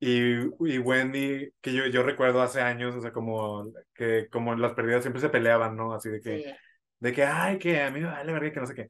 [0.00, 0.34] Y,
[0.68, 4.72] y Wendy, que yo, yo recuerdo hace años, o sea, como que como en las
[4.74, 5.94] perdidas siempre se peleaban, ¿no?
[5.94, 6.54] Así de que, Sí.
[6.98, 8.88] de que, ay, que a mí me vale verga, que no sé qué.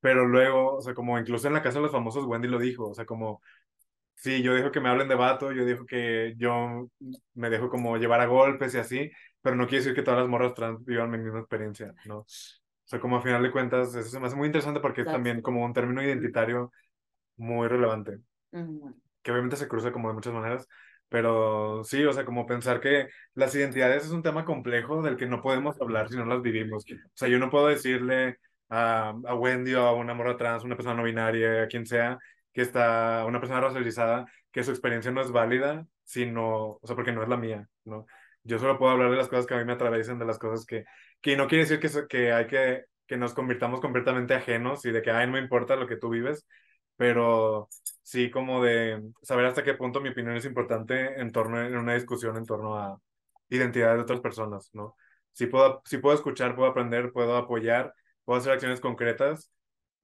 [0.00, 2.88] Pero luego, o sea, como incluso en la casa de los famosos, Wendy lo dijo,
[2.88, 3.42] o sea, como,
[4.16, 6.88] sí, yo dejo que me hablen de vato, yo digo que yo
[7.34, 9.10] me dejo como llevar a golpes y así,
[9.42, 12.18] pero no quiere decir que todas las morras trans vivan mi misma experiencia, ¿no?
[12.20, 12.26] O
[12.86, 15.40] sea, como a final de cuentas, eso se me hace muy interesante porque es también
[15.42, 16.70] como un término identitario
[17.36, 18.18] muy relevante
[19.22, 20.68] que obviamente se cruza como de muchas maneras,
[21.08, 25.26] pero sí, o sea, como pensar que las identidades es un tema complejo del que
[25.26, 26.84] no podemos hablar si no las vivimos.
[26.84, 30.76] O sea, yo no puedo decirle a, a Wendy o a una morra trans, una
[30.76, 32.18] persona no binaria, a quien sea,
[32.54, 37.12] que está, una persona racializada, que su experiencia no es válida, sino, o sea, porque
[37.12, 38.06] no es la mía, ¿no?
[38.44, 40.66] Yo solo puedo hablar de las cosas que a mí me atravesan, de las cosas
[40.66, 40.84] que,
[41.20, 45.02] que no quiere decir que, que hay que, que nos convirtamos completamente ajenos y de
[45.02, 46.46] que, ay, no importa lo que tú vives,
[46.96, 47.68] pero
[48.02, 51.94] sí como de saber hasta qué punto mi opinión es importante en torno en una
[51.94, 52.98] discusión en torno a
[53.48, 54.96] identidades de otras personas, ¿no?
[55.32, 59.50] Sí puedo, sí puedo escuchar, puedo aprender, puedo apoyar, puedo hacer acciones concretas,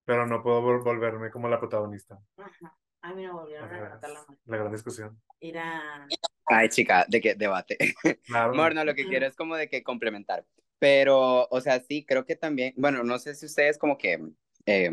[0.04, 2.18] pero no puedo vol- volverme como la protagonista.
[2.36, 2.76] Ajá.
[3.02, 4.38] Ay, mira, volvieron a levantar la mano.
[4.44, 5.20] La gran discusión.
[5.40, 6.06] Era...
[6.46, 7.78] Ay, chica, de qué debate.
[8.24, 8.52] Claro.
[8.52, 10.44] Amor, no, lo que quiero es como de que complementar.
[10.78, 14.18] Pero, o sea, sí, creo que también, bueno, no sé si ustedes como que,
[14.66, 14.90] eh,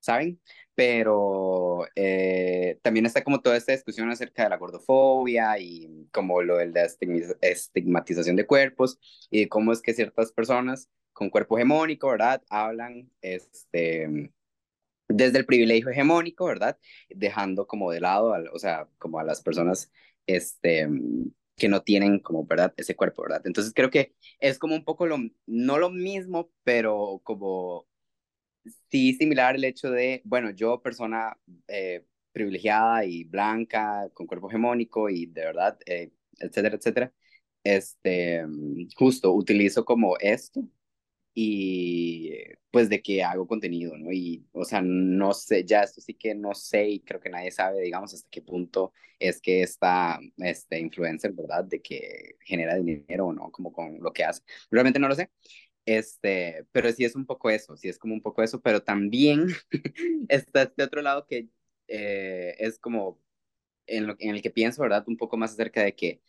[0.00, 0.40] ¿saben?
[0.74, 6.56] Pero eh, también está como toda esta discusión acerca de la gordofobia y como lo
[6.56, 6.88] de la
[7.42, 8.98] estigmatización de cuerpos
[9.30, 12.42] y cómo es que ciertas personas con cuerpo hegemónico, ¿verdad?
[12.50, 14.32] Hablan este,
[15.08, 16.78] desde el privilegio hegemónico, ¿verdad?
[17.10, 19.90] Dejando como de lado, al- o sea, como a las personas
[20.26, 20.88] este,
[21.56, 22.72] que no tienen como, ¿verdad?
[22.76, 23.42] Ese cuerpo, ¿verdad?
[23.46, 27.86] Entonces creo que es como un poco lo, no lo mismo, pero como
[28.90, 31.36] sí similar el hecho de, bueno, yo persona
[31.68, 37.12] eh, privilegiada y blanca, con cuerpo hegemónico y de verdad, eh, etcétera, etcétera,
[37.64, 38.44] este,
[38.96, 40.62] justo utilizo como esto
[41.34, 42.32] y
[42.70, 44.12] pues de que hago contenido, ¿no?
[44.12, 47.50] Y, o sea, no sé, ya esto sí que no sé y creo que nadie
[47.50, 51.64] sabe, digamos, hasta qué punto es que esta este, influencer, ¿verdad?
[51.64, 54.42] De que genera dinero o no, como con lo que hace.
[54.70, 55.30] Realmente no lo sé.
[55.84, 59.46] Este, pero sí es un poco eso, sí es como un poco eso, pero también
[60.28, 61.48] está este otro lado que
[61.88, 63.20] eh, es como
[63.86, 65.04] en, lo, en el que pienso, ¿verdad?
[65.08, 66.22] Un poco más acerca de que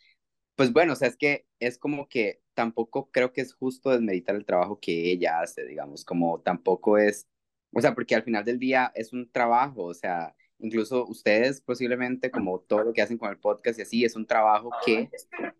[0.56, 4.36] pues bueno, o sea, es que es como que tampoco creo que es justo desmeditar
[4.36, 7.28] el trabajo que ella hace, digamos, como tampoco es,
[7.72, 12.30] o sea, porque al final del día es un trabajo, o sea, incluso ustedes posiblemente
[12.30, 15.10] como todo lo que hacen con el podcast y así, es un trabajo que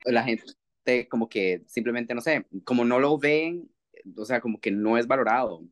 [0.05, 3.71] la gente como que simplemente, no sé, como no lo ven,
[4.17, 5.63] o sea, como que no es valorado.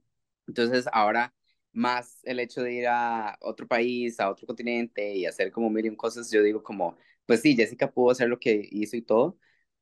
[0.47, 1.35] Entonces ahora
[1.73, 5.97] más el hecho de ir a otro país, a otro continente y hacer como mil
[5.97, 6.97] cosas, yo digo como
[7.33, 9.39] pues sí, Jessica pudo hacer lo que hizo y todo,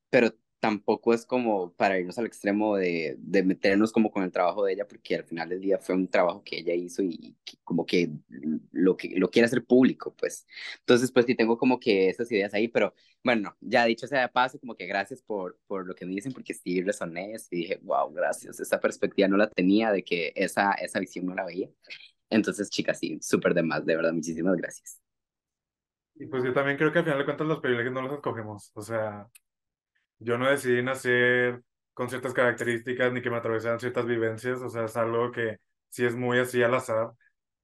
[0.09, 4.63] pero tampoco es como para irnos al extremo de, de meternos como con el trabajo
[4.63, 7.57] de ella, porque al final del día fue un trabajo que ella hizo y que
[7.65, 8.09] como que
[8.71, 10.47] lo, que lo quiere hacer público, pues.
[10.79, 14.29] Entonces, pues sí tengo como que esas ideas ahí, pero bueno, ya dicho sea de
[14.29, 17.79] paso, como que gracias por, por lo que me dicen, porque sí resoné y dije,
[17.83, 21.69] wow, gracias, esa perspectiva no la tenía de que esa, esa visión no la veía.
[22.29, 25.10] Entonces, chicas, sí, súper de más, de verdad, muchísimas gracias.
[26.21, 28.71] Y pues yo también creo que al final de cuentas los privilegios no los escogemos.
[28.75, 29.27] O sea,
[30.19, 34.61] yo no decidí nacer con ciertas características ni que me atravesaran ciertas vivencias.
[34.61, 35.57] O sea, es algo que
[35.89, 37.11] sí es muy así al azar.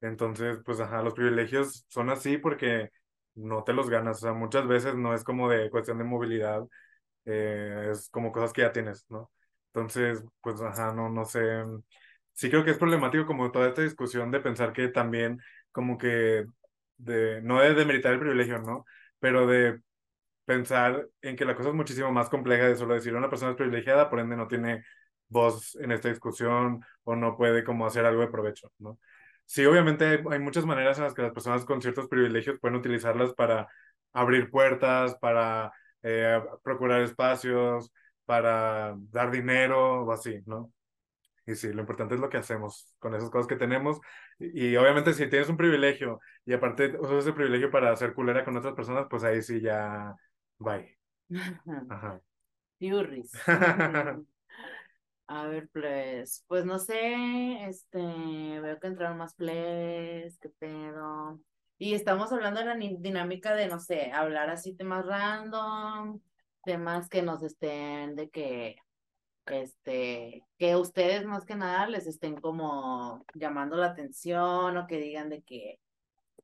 [0.01, 2.91] Entonces, pues ajá, los privilegios son así porque
[3.35, 4.17] no te los ganas.
[4.19, 6.63] O sea, muchas veces no es como de cuestión de movilidad,
[7.25, 9.31] eh, es como cosas que ya tienes, ¿no?
[9.73, 11.41] Entonces, pues ajá, no, no sé.
[12.33, 15.39] Sí creo que es problemático como toda esta discusión de pensar que también
[15.71, 16.45] como que
[16.97, 18.85] de, no de demeritar el privilegio, ¿no?
[19.19, 19.81] Pero de
[20.45, 23.57] pensar en que la cosa es muchísimo más compleja de solo decir una persona es
[23.57, 24.83] privilegiada, por ende no tiene
[25.29, 28.99] voz en esta discusión o no puede como hacer algo de provecho, ¿no?
[29.45, 33.33] Sí, obviamente hay, muchas maneras en las que las personas con ciertos privilegios pueden utilizarlas
[33.33, 33.67] para
[34.13, 35.71] abrir puertas, para
[36.03, 37.91] eh, procurar espacios,
[38.25, 40.71] para dar dinero o así, ¿no?
[41.47, 43.99] Y sí, lo importante es lo que hacemos con esas cosas que tenemos.
[44.37, 48.45] Y, y obviamente si tienes un privilegio y aparte usas ese privilegio para hacer culera
[48.45, 50.13] con otras personas, pues ahí sí ya,
[50.59, 50.97] bye.
[51.89, 52.21] Ajá.
[52.79, 53.31] Yurris.
[55.29, 61.41] A ver, pues, pues no sé, este, veo que entraron más plays, qué pedo.
[61.77, 66.21] Y estamos hablando de la dinámica de, no sé, hablar así temas random,
[66.63, 68.77] temas que nos estén de que,
[69.49, 75.29] este, que ustedes más que nada les estén como llamando la atención o que digan
[75.29, 75.79] de que,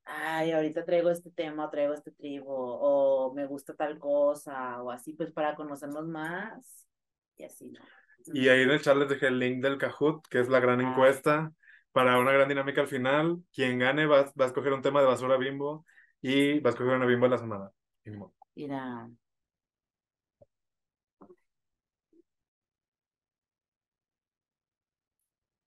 [0.05, 4.91] ay, ahorita traigo este tema, o traigo este tribo, o me gusta tal cosa, o
[4.91, 6.87] así, pues para conocernos más
[7.37, 7.79] y así, ¿no?
[8.33, 10.79] Y ahí en el chat les dejé el link del Kahoot, que es la gran
[10.79, 10.89] Ah.
[10.89, 11.51] encuesta,
[11.91, 13.43] para una gran dinámica al final.
[13.53, 15.85] Quien gane va, va a escoger un tema de basura bimbo
[16.21, 17.71] y va a escoger una bimbo a la semana.
[18.03, 18.33] Bimbo.
[18.55, 19.09] Mira.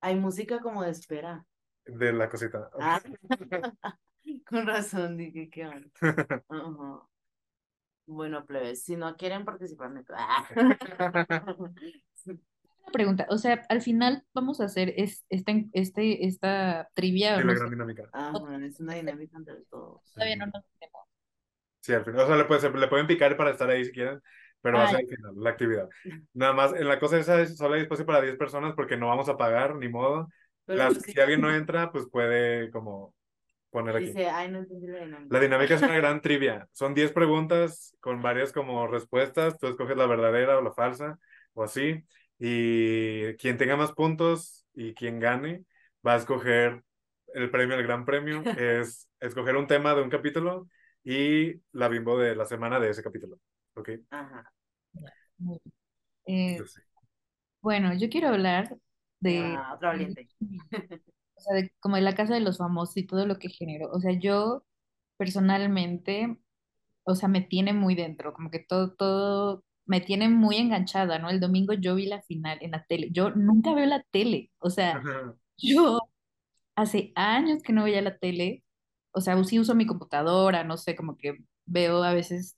[0.06, 1.44] Hay música como de espera.
[1.84, 2.70] De la cosita.
[2.78, 3.00] Ah,
[4.48, 5.88] con razón, dije que onda.
[6.48, 7.00] Ajá.
[8.06, 10.04] Bueno, plebes, si no quieren participar, me...
[10.10, 10.46] Ah.
[12.24, 17.34] Una pregunta, o sea, al final vamos a hacer es, esta, en- este, esta trivia,
[17.38, 18.08] Sí, no la sé, gran dinámica.
[18.12, 20.02] Ajá, es una dinámica entre todos.
[20.14, 21.02] todavía no nos tenemos.
[21.80, 22.20] Sí, al final.
[22.20, 24.22] O sea, le, puede- se- le pueden picar para estar ahí si quieren,
[24.66, 25.88] pero va a ser al final, la actividad.
[26.34, 29.08] Nada más, en la cosa esa es solo hay espacio para 10 personas porque no
[29.08, 30.28] vamos a pagar, ni modo.
[30.66, 33.14] Las- pues sí, si alguien no entra, pues puede como
[33.70, 34.06] poner aquí.
[34.06, 35.34] dice, ay, no entendí la dinámica.
[35.34, 36.68] La dinámica es una gran trivia.
[36.72, 39.58] Son 10 preguntas con varias como respuestas.
[39.58, 41.18] Tú escoges la verdadera o la falsa
[41.54, 42.04] o así.
[42.38, 45.64] Y quien tenga más puntos y quien gane
[46.06, 46.82] va a escoger
[47.34, 50.68] el premio, el gran premio, es escoger un tema de un capítulo
[51.04, 53.38] y la bimbo de la semana de ese capítulo.
[53.74, 53.90] ¿Ok?
[54.10, 54.52] Ajá.
[56.26, 56.82] Eh, Yo sé.
[57.62, 58.76] bueno, yo quiero hablar
[59.20, 60.28] de Ah, otra valiente.
[61.36, 63.90] o sea, de- como de la casa de los famosos y todo lo que generó.
[63.92, 64.64] O sea, yo
[65.16, 66.38] personalmente,
[67.04, 71.30] o sea, me tiene muy dentro, como que todo, todo me tiene muy enganchada, ¿no?
[71.30, 73.10] El domingo yo vi la final en la tele.
[73.12, 75.02] Yo nunca veo la tele, o sea,
[75.58, 76.00] yo
[76.76, 78.64] hace años que no veía la tele,
[79.12, 82.56] o sea, sí uso mi computadora, no sé, como que veo a veces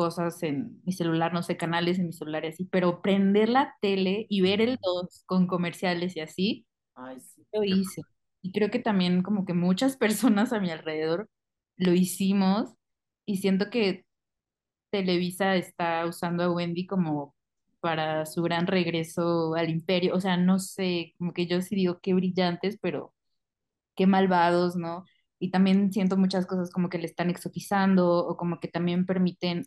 [0.00, 3.74] cosas en mi celular, no sé, canales en mi celular y así, pero prender la
[3.80, 7.46] tele y ver el 2 con comerciales y así, Ay, sí.
[7.52, 8.06] lo hice.
[8.42, 11.28] Y creo que también como que muchas personas a mi alrededor
[11.76, 12.74] lo hicimos
[13.26, 14.04] y siento que
[14.90, 17.34] Televisa está usando a Wendy como
[17.80, 20.14] para su gran regreso al imperio.
[20.16, 23.14] O sea, no sé, como que yo sí digo qué brillantes, pero
[23.96, 25.04] qué malvados, ¿no?
[25.38, 29.66] Y también siento muchas cosas como que le están exotizando o como que también permiten,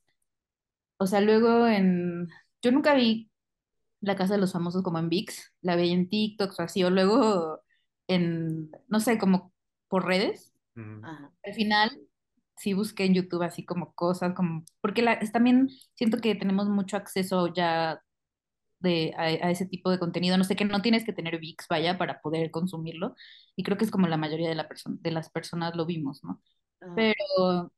[1.03, 2.29] o sea, luego en,
[2.61, 3.31] yo nunca vi
[4.01, 6.89] La Casa de los Famosos como en ViX, la veía en TikTok o así, o
[6.91, 7.63] luego
[8.07, 9.53] en, no sé, como
[9.89, 10.53] por redes.
[11.43, 11.91] Al final
[12.57, 16.69] sí busqué en YouTube así como cosas, como, porque la, es también siento que tenemos
[16.69, 18.01] mucho acceso ya
[18.79, 20.37] de, a, a ese tipo de contenido.
[20.37, 23.15] No sé, que no tienes que tener ViX, vaya, para poder consumirlo.
[23.55, 26.23] Y creo que es como la mayoría de, la perso- de las personas lo vimos,
[26.23, 26.41] ¿no?
[26.81, 27.07] Ajá.
[27.35, 27.73] Pero,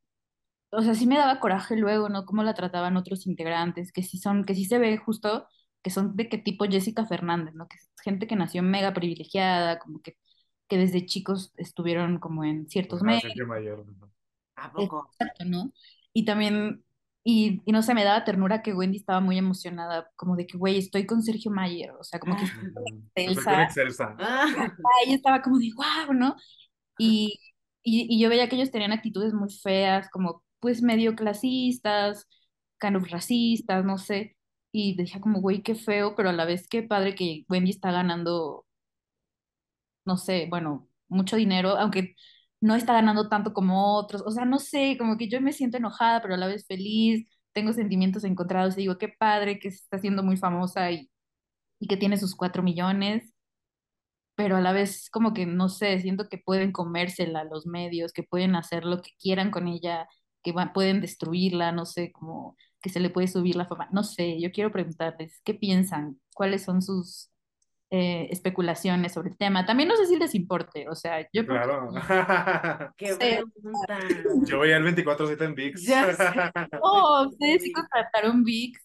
[0.75, 2.25] o sea, sí me daba coraje luego, ¿no?
[2.25, 5.47] Cómo la trataban otros integrantes, que sí son, que sí se ve justo,
[5.81, 7.67] que son de qué tipo Jessica Fernández, ¿no?
[7.67, 10.17] Que es gente que nació mega privilegiada, como que,
[10.67, 13.77] que desde chicos estuvieron como en ciertos Ajá, medios Sergio Mayer.
[13.77, 14.11] ¿no?
[14.55, 15.09] ¿A poco?
[15.11, 15.71] Exacto, ¿no?
[16.13, 16.83] Y también,
[17.23, 20.57] y, y no sé, me daba ternura que Wendy estaba muy emocionada, como de que,
[20.57, 23.01] güey, estoy con Sergio Mayer, o sea, como que Ujú.
[23.15, 24.15] Estoy con Elsa, Excelsa.
[24.17, 24.47] Ah,
[25.07, 26.35] y estaba como de, wow, ¿no?
[26.97, 27.39] Y,
[27.83, 32.27] y, y yo veía que ellos tenían actitudes muy feas, como pues medio clasistas,
[32.79, 34.35] kind of racistas, no sé,
[34.71, 37.91] y decía como, güey, qué feo, pero a la vez qué padre que Wendy está
[37.91, 38.65] ganando
[40.05, 42.15] no sé, bueno, mucho dinero, aunque
[42.61, 44.23] no está ganando tanto como otros.
[44.25, 47.27] O sea, no sé, como que yo me siento enojada, pero a la vez feliz,
[47.53, 51.09] tengo sentimientos encontrados y digo, qué padre que se está haciendo muy famosa y,
[51.79, 53.33] y que tiene sus cuatro millones,
[54.35, 58.23] pero a la vez como que, no sé, siento que pueden comérsela los medios, que
[58.23, 60.07] pueden hacer lo que quieran con ella,
[60.45, 63.89] que va- pueden destruirla, no sé, como que se le puede subir la fama.
[63.91, 66.19] No sé, yo quiero preguntarles, ¿qué piensan?
[66.35, 67.31] ¿Cuáles son sus
[67.91, 69.65] eh, especulaciones sobre el tema.
[69.65, 71.91] También no sé si les importe, o sea, yo creo que Claro.
[72.97, 73.99] qué pregunta.
[74.47, 75.81] Yo veía el 24-7 en ViX.
[75.83, 76.23] Ya sé.
[76.81, 78.81] oh, ustedes sí contrataron VIX.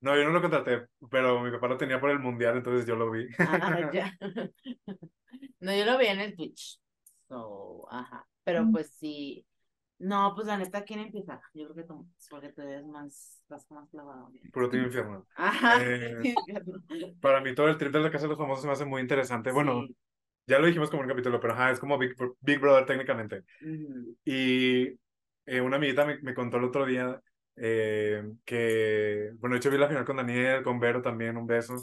[0.00, 2.94] No, yo no lo contraté, pero mi papá lo tenía por el mundial, entonces yo
[2.96, 3.26] lo vi.
[3.38, 4.16] Ah, ya.
[5.60, 6.78] No, yo lo vi en el Twitch.
[7.28, 8.26] So, ajá.
[8.44, 8.72] Pero Mm.
[8.72, 9.44] pues sí.
[9.98, 11.40] No, pues la neta, ¿quién empieza?
[11.54, 14.30] Yo creo que tú, porque tú eres más, estás más clavado.
[14.52, 15.26] Puro Team Infierno.
[15.34, 15.78] Ajá.
[15.82, 16.34] Eh.
[17.20, 19.00] Para mí todo el trip de la Casa de los Famosos se me hace muy
[19.02, 19.50] interesante.
[19.50, 19.96] Bueno, Sí.
[20.46, 23.42] ya lo dijimos como un capítulo, pero ajá, es como Big, Big Brother técnicamente.
[23.60, 24.16] Ujú.
[24.24, 24.98] Y
[25.46, 27.20] eh, una amiguita me, me contó el otro día
[27.56, 31.74] eh, que, bueno, de hecho vi la final con Daniel, con Vero también, un beso,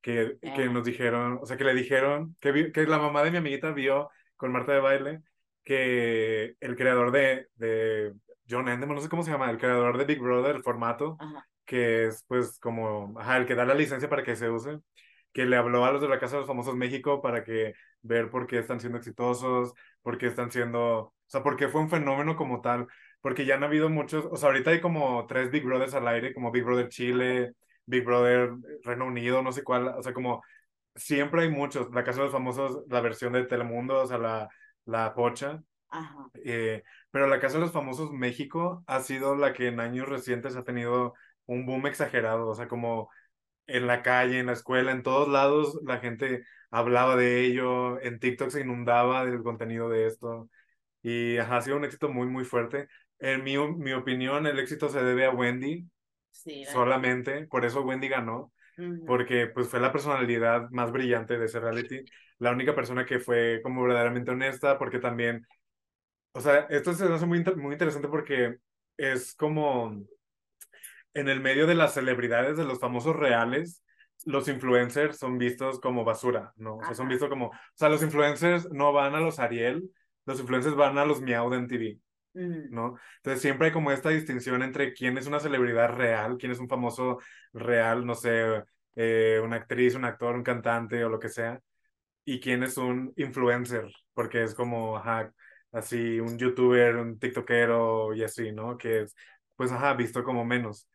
[0.00, 0.66] que, que Ah.
[0.72, 3.72] nos dijeron, o sea, que le dijeron, que, vi- que la mamá de mi amiguita
[3.72, 5.22] vio con Marta de Baile
[5.64, 8.14] que el creador de, de
[8.48, 11.46] John Endeman, no sé cómo se llama, el creador de Big Brother, el formato, Ajá.
[11.64, 14.78] que es pues como, ajá, el que da la licencia para que se use,
[15.32, 18.30] que le habló a los de la Casa de los Famosos México para que ver
[18.30, 19.72] por qué están siendo exitosos,
[20.02, 22.86] por qué están siendo, o sea, por qué fue un fenómeno como tal,
[23.20, 26.34] porque ya han habido muchos, o sea, ahorita hay como tres Big Brothers al aire,
[26.34, 27.54] como Big Brother Chile,
[27.86, 28.50] Big Brother
[28.82, 30.42] Reino Unido, no sé cuál, o sea, como
[30.94, 34.48] siempre hay muchos, la Casa de los Famosos, la versión de Telemundo, o sea, la,
[34.86, 36.30] la pocha, Ajá.
[36.34, 40.56] eh, pero la Casa de los Famosos México ha sido la que en años recientes
[40.56, 41.14] ha tenido
[41.46, 43.10] un boom exagerado, o sea, como
[43.66, 48.18] en la calle, en la escuela, en todos lados la gente hablaba de ello, en
[48.20, 50.50] TikTok se inundaba del contenido de esto
[51.02, 52.88] y ajá, ha sido un éxito muy, muy fuerte.
[53.20, 55.88] En mi, mi opinión, el éxito se debe a Wendy
[56.32, 56.64] Sí.
[56.66, 58.52] solamente, por eso Wendy ganó,
[59.06, 62.04] porque pues fue la personalidad más brillante de ese reality,
[62.38, 65.46] la única persona que fue como verdaderamente honesta, porque también,
[66.32, 68.56] o sea, esto se me hace muy, muy interesante porque
[68.96, 70.04] es como
[71.14, 73.82] en el medio de las celebridades, de los famosos reales,
[74.24, 76.76] los influencers son vistos como basura, ¿no?
[76.76, 79.90] O sea, son vistos como, o sea, los influencers no van a los Ariel,
[80.26, 81.98] los influencers van a los Miau de MTV.
[82.34, 82.96] ¿no?
[83.18, 86.68] Entonces siempre hay como esta distinción entre quién es una celebridad real, quién es un
[86.68, 87.18] famoso
[87.52, 88.64] real, no sé,
[88.96, 91.60] eh, una actriz, un actor, un cantante o lo que sea,
[92.24, 95.32] y quién es un influencer, porque es como, ajá,
[95.72, 98.76] así, un youtuber, un tiktokero y así, ¿no?
[98.78, 99.14] Que es,
[99.56, 100.88] pues, ajá, visto como menos.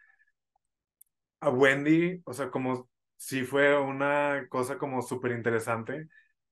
[1.41, 6.09] A Wendy, o sea, como si fue una cosa como súper interesante,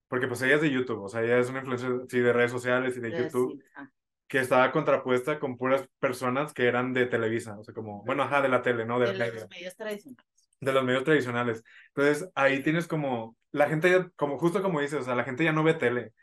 [0.08, 2.52] porque pues ella es de YouTube, o sea, ella es una influencer, sí, de redes
[2.52, 3.82] sociales y de Eh, YouTube, sí,
[4.28, 8.42] que estaba contrapuesta con puras personas que eran de Televisa, o sea, como, bueno, ajá,
[8.42, 9.00] de la tele, ¿no?
[9.00, 10.37] de medio los medios tradicionales.
[10.60, 11.64] De los medios tradicionales.
[11.90, 15.44] Entonces, ahí tienes como, la gente ya, como justo como dices, o sea, la gente
[15.44, 16.14] ya no ve tele.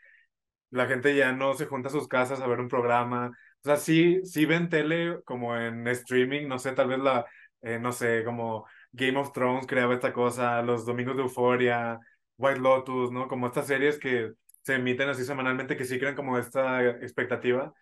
[0.69, 3.29] La gente ya no se junta a sus casas a ver un programa.
[3.29, 7.25] O sea, sí, sí ven tele como en streaming, no sé, tal vez la,
[7.61, 11.99] eh, no sé, como Game of Thrones creaba esta cosa, los domingos de Euforia,
[12.37, 13.27] White Lotus, ¿no?
[13.27, 14.33] Como estas series que
[14.63, 17.73] se emiten así semanalmente que sí crean como esta expectativa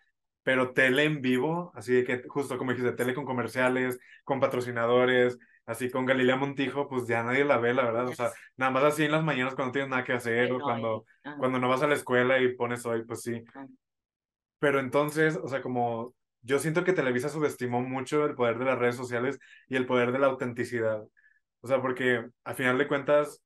[0.44, 5.38] pero tele en vivo, así de que justo como dijiste, tele con comerciales, con patrocinadores,
[5.66, 8.84] así con Galilea Montijo, pues ya nadie la ve, la verdad, o sea, nada más
[8.84, 11.36] así en las mañanas cuando no tienes nada que hacer o cuando, ajá.
[11.38, 13.42] cuando no vas a la escuela y pones hoy, pues sí.
[14.58, 18.78] Pero entonces, o sea, como yo siento que Televisa subestimó mucho el poder de las
[18.78, 19.38] redes sociales
[19.68, 21.02] y el poder de la autenticidad.
[21.60, 23.42] O sea, porque al final de cuentas,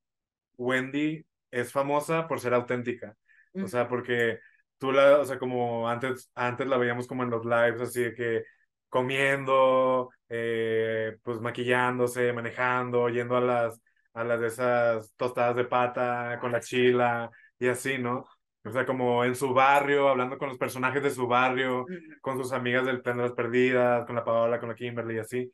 [0.56, 3.16] Wendy es famosa por ser auténtica.
[3.54, 4.40] O sea, porque
[4.78, 8.14] tú la, o sea, como antes, antes la veíamos como en los lives, así de
[8.14, 8.44] que
[8.88, 13.80] comiendo, eh, pues maquillándose, manejando, yendo a las,
[14.12, 18.24] a las de esas tostadas de pata con la chila y así, ¿no?
[18.64, 21.86] O sea, como en su barrio, hablando con los personajes de su barrio,
[22.20, 25.18] con sus amigas del Plan de las Perdidas, con la Paola, con la Kimberly y
[25.18, 25.53] así.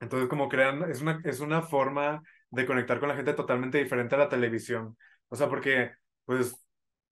[0.00, 4.14] Entonces, como crean, es una, es una forma de conectar con la gente totalmente diferente
[4.14, 4.96] a la televisión.
[5.28, 5.92] O sea, porque,
[6.24, 6.54] pues,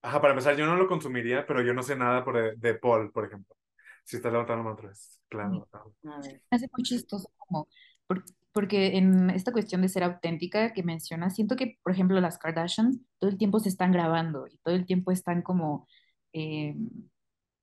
[0.03, 2.75] ajá, para empezar, yo no lo consumiría, pero yo no sé nada por de, de
[2.79, 3.57] Paul, por ejemplo.
[4.05, 5.21] Si estás levantando la otra vez.
[5.29, 5.69] Claro.
[6.03, 6.43] ver.
[6.51, 7.69] hace muy chistoso como
[8.07, 12.37] por- porque en esta cuestión de ser auténtica que mencionas, siento que, por ejemplo, las
[12.39, 15.87] Kardashians todo el tiempo se están grabando y todo el tiempo están como
[16.33, 16.75] eh,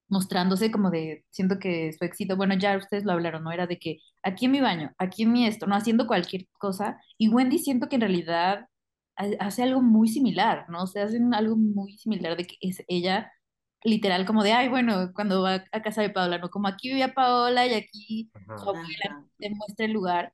[0.09, 3.51] mostrándose como de, siento que su éxito, bueno, ya ustedes lo hablaron, ¿no?
[3.51, 6.99] Era de que aquí en mi baño, aquí en mi esto, no haciendo cualquier cosa.
[7.17, 8.67] Y Wendy siento que en realidad
[9.17, 10.83] ha- hace algo muy similar, ¿no?
[10.83, 13.31] O sea, hacen algo muy similar de que es ella
[13.83, 16.49] literal como de, ay, bueno, cuando va a casa de Paola, ¿no?
[16.49, 18.57] Como aquí vivía Paola y aquí Ajá.
[18.57, 19.25] su abuela Ajá.
[19.37, 20.33] te muestra el lugar.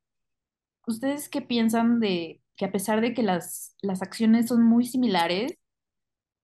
[0.88, 5.58] ¿Ustedes qué piensan de que a pesar de que las, las acciones son muy similares,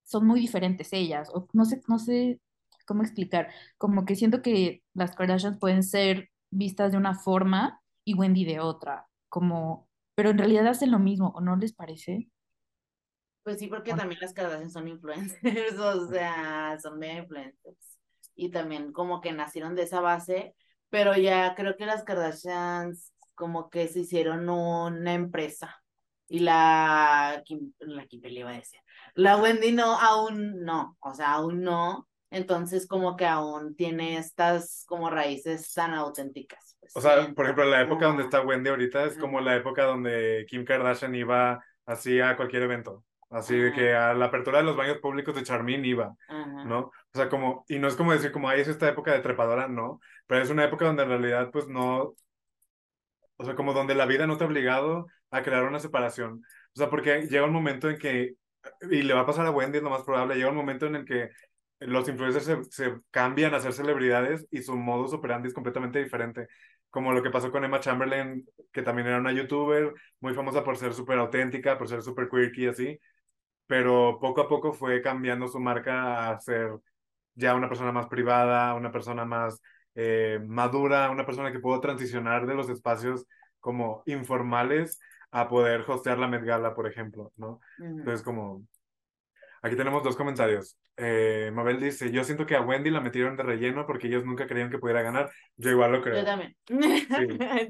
[0.04, 1.30] son muy diferentes ellas?
[1.34, 2.40] O no sé, no sé
[2.86, 3.50] cómo explicar.
[3.78, 8.60] Como que siento que las Kardashians pueden ser vistas de una forma y Wendy de
[8.60, 9.08] otra.
[9.30, 12.30] Como, pero en realidad hacen lo mismo, ¿o no les parece?
[13.50, 15.42] Pues sí, porque también las Kardashian son influencers,
[15.80, 17.98] o sea, son mega influencers.
[18.36, 20.54] Y también como que nacieron de esa base,
[20.92, 25.82] pero ya creo que las Kardashians como que se hicieron una empresa.
[26.28, 28.80] Y la, Kim, la Kimberly iba a decir,
[29.16, 32.08] la Wendy no, aún no, o sea, aún no.
[32.30, 36.78] Entonces como que aún tiene estas como raíces tan auténticas.
[36.80, 39.86] pues, O sea, por ejemplo, la época donde está Wendy ahorita es como la época
[39.86, 43.04] donde Kim Kardashian iba así a cualquier evento.
[43.30, 46.64] Así de que a la apertura de los baños públicos de Charmin iba, Ajá.
[46.66, 46.80] ¿no?
[46.80, 49.68] O sea, como, y no es como decir como, ahí es esta época de trepadora,
[49.68, 52.16] no, pero es una época donde en realidad, pues no,
[53.38, 56.44] o sea, como donde la vida no te ha obligado a crear una separación.
[56.76, 58.36] O sea, porque llega un momento en que,
[58.90, 60.96] y le va a pasar a Wendy, es lo más probable, llega un momento en
[60.96, 61.30] el que
[61.80, 66.48] los influencers se, se cambian a ser celebridades y su modus operandi es completamente diferente.
[66.90, 70.76] Como lo que pasó con Emma Chamberlain, que también era una youtuber muy famosa por
[70.76, 73.00] ser súper auténtica, por ser súper quirky así,
[73.70, 76.72] pero poco a poco fue cambiando su marca a ser
[77.36, 79.62] ya una persona más privada, una persona más
[79.94, 83.28] eh, madura, una persona que pudo transicionar de los espacios
[83.60, 85.00] como informales
[85.30, 87.60] a poder hostear la Met Gala, por ejemplo, ¿no?
[87.78, 88.00] Ujú.
[88.00, 88.66] Entonces, como,
[89.62, 90.76] aquí tenemos dos comentarios.
[90.98, 94.48] Eh, Mabel dice, yo siento que a Wendy la metieron de relleno porque ellos nunca
[94.48, 95.30] creían que pudiera ganar.
[95.58, 96.26] Yo igual lo Yo creo.
[96.26, 96.58] también.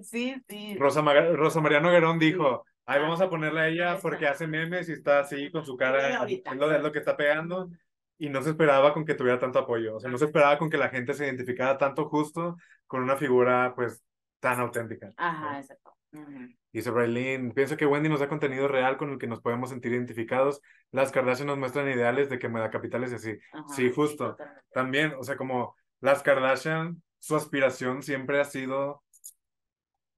[0.04, 0.78] Sí, sí.
[0.78, 4.90] Rosa, Rosa María Noguerón dijo, ay, Ah, vamos a ponerle a ella porque hace memes
[4.90, 7.70] y está así con su Sí, cara, es lo, es lo que está pegando.
[8.18, 9.96] Y no se esperaba con que tuviera tanto apoyo.
[9.96, 13.16] O sea, no se esperaba con que la gente se identificara tanto justo con una
[13.16, 14.04] figura, pues,
[14.42, 15.08] tan auténtica.
[15.08, 15.14] ¿no?
[15.18, 15.96] Ajá, exacto.
[16.12, 16.50] Ujú.
[16.74, 19.94] Dice Braylin, pienso que Wendy nos da contenido real con el que nos podemos sentir
[19.94, 20.62] identificados.
[20.92, 23.38] Las Kardashian nos muestran ideales de que me da capitales y así.
[23.54, 24.32] Ajá, Sí, justo.
[24.32, 24.64] totalmente.
[24.74, 29.04] También, o sea, como las Kardashian, su aspiración siempre ha sido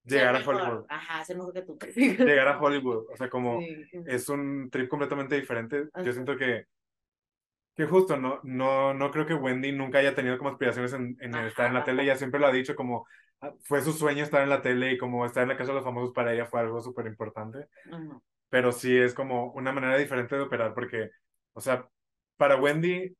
[0.04, 0.40] llegar a.
[0.48, 0.86] Hollywood.
[0.90, 1.78] Ajá, ser mejor que tú.
[1.96, 3.06] Llegar a Hollywood.
[3.12, 3.88] O sea, como Sí.
[4.08, 5.88] es un trip completamente diferente.
[6.04, 6.66] Yo siento que,
[7.76, 11.36] que justo, no, no, no creo que Wendy nunca haya tenido como aspiraciones en, en
[11.36, 12.04] estar en la tele.
[12.04, 13.08] Ella siempre lo ha dicho como
[13.42, 15.76] ah, fue su sueño estar en la tele y como estar en la casa de
[15.76, 17.68] los famosos para ella fue algo súper importante.
[18.50, 21.10] Pero sí es como una manera diferente de operar porque,
[21.54, 21.88] o sea,
[22.38, 23.16] para Wendy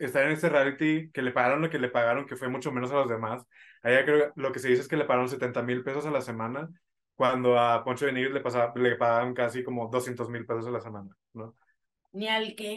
[0.00, 2.90] estar en este reality que le pagaron lo que le pagaron, que fue mucho menos
[2.90, 3.44] a los demás.
[3.82, 6.06] A ella creo que lo que se dice es que le pagaron 70 mil pesos
[6.06, 6.68] a la semana,
[7.14, 10.70] cuando a Poncho de Nigris le, pasaba, le pagaban casi como 200 mil pesos a
[10.70, 11.54] la semana, ¿no?
[12.12, 12.72] Ni al que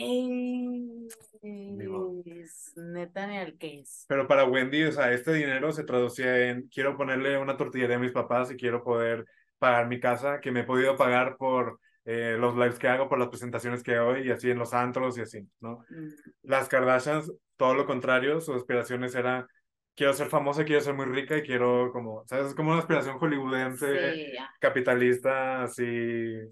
[1.42, 4.06] es, neta, ni al que es.
[4.08, 8.00] Pero para Wendy, o sea, este dinero se traducía en quiero ponerle una tortillería a
[8.00, 9.26] mis papás y quiero poder
[9.58, 13.20] pagar mi casa, que me he podido pagar por eh, los lives que hago, por
[13.20, 15.86] las presentaciones que doy y así en los antros y así, ¿no?
[15.90, 16.08] Mm,
[16.44, 19.48] Las Kardashians, todo lo contrario, sus aspiraciones era
[19.96, 22.48] quiero ser famosa, quiero ser muy rica y quiero como, ¿sabes?
[22.48, 26.52] Es como una aspiración hollywoodense, Sí, capitalista, así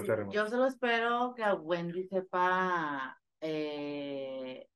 [0.00, 4.66] Sí, yo solo espero que a Wendy sepa eh,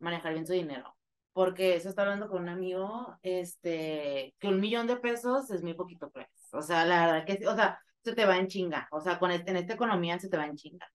[0.00, 0.94] manejar bien su dinero.
[1.32, 5.74] Porque eso está hablando con un amigo, este, que un millón de pesos es muy
[5.74, 6.26] poquito, pues.
[6.52, 8.88] O sea, la verdad que, sí, o sea, se te va en chinga.
[8.92, 10.86] O sea, con este, en esta economía se te va en chinga.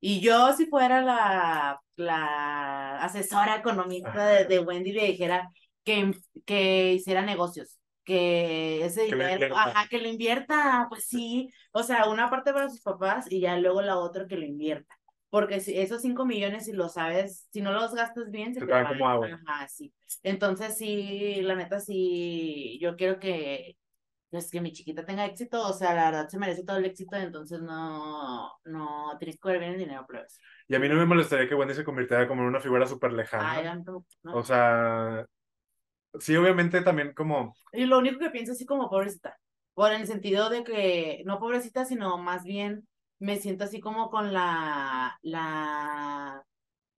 [0.00, 5.48] Y yo, si fuera la, la asesora económica de, de Wendy, le dijera
[5.84, 6.12] que,
[6.44, 12.08] que hiciera negocios, que ese Que dinero, ajá, que lo invierta, pues sí, o sea,
[12.08, 14.94] una parte para sus papás y ya luego la otra que lo invierta.
[15.30, 18.66] Porque si esos cinco millones, si lo sabes, si no los gastas bien, se Se
[18.66, 18.86] te van.
[18.86, 19.30] como agua.
[19.46, 19.92] Ajá, sí.
[20.22, 23.76] Entonces, sí, la neta, sí, yo quiero que,
[24.32, 27.16] pues, que mi chiquita tenga éxito, o sea, la verdad se merece todo el éxito,
[27.16, 30.40] entonces no, no, tienes que ver bien el dinero, plebes.
[30.66, 33.12] Y a mí no me molestaría que Wendy se convirtiera como en una figura súper
[33.12, 33.52] lejana.
[33.52, 34.36] Ay, tanto, no.
[34.36, 35.26] O sea,
[36.18, 39.38] sí, obviamente también como, Y lo único que pienso así como pobrecita,
[39.74, 44.32] por el sentido de que, no pobrecita, sino más bien me siento así como con
[44.32, 46.42] la, la,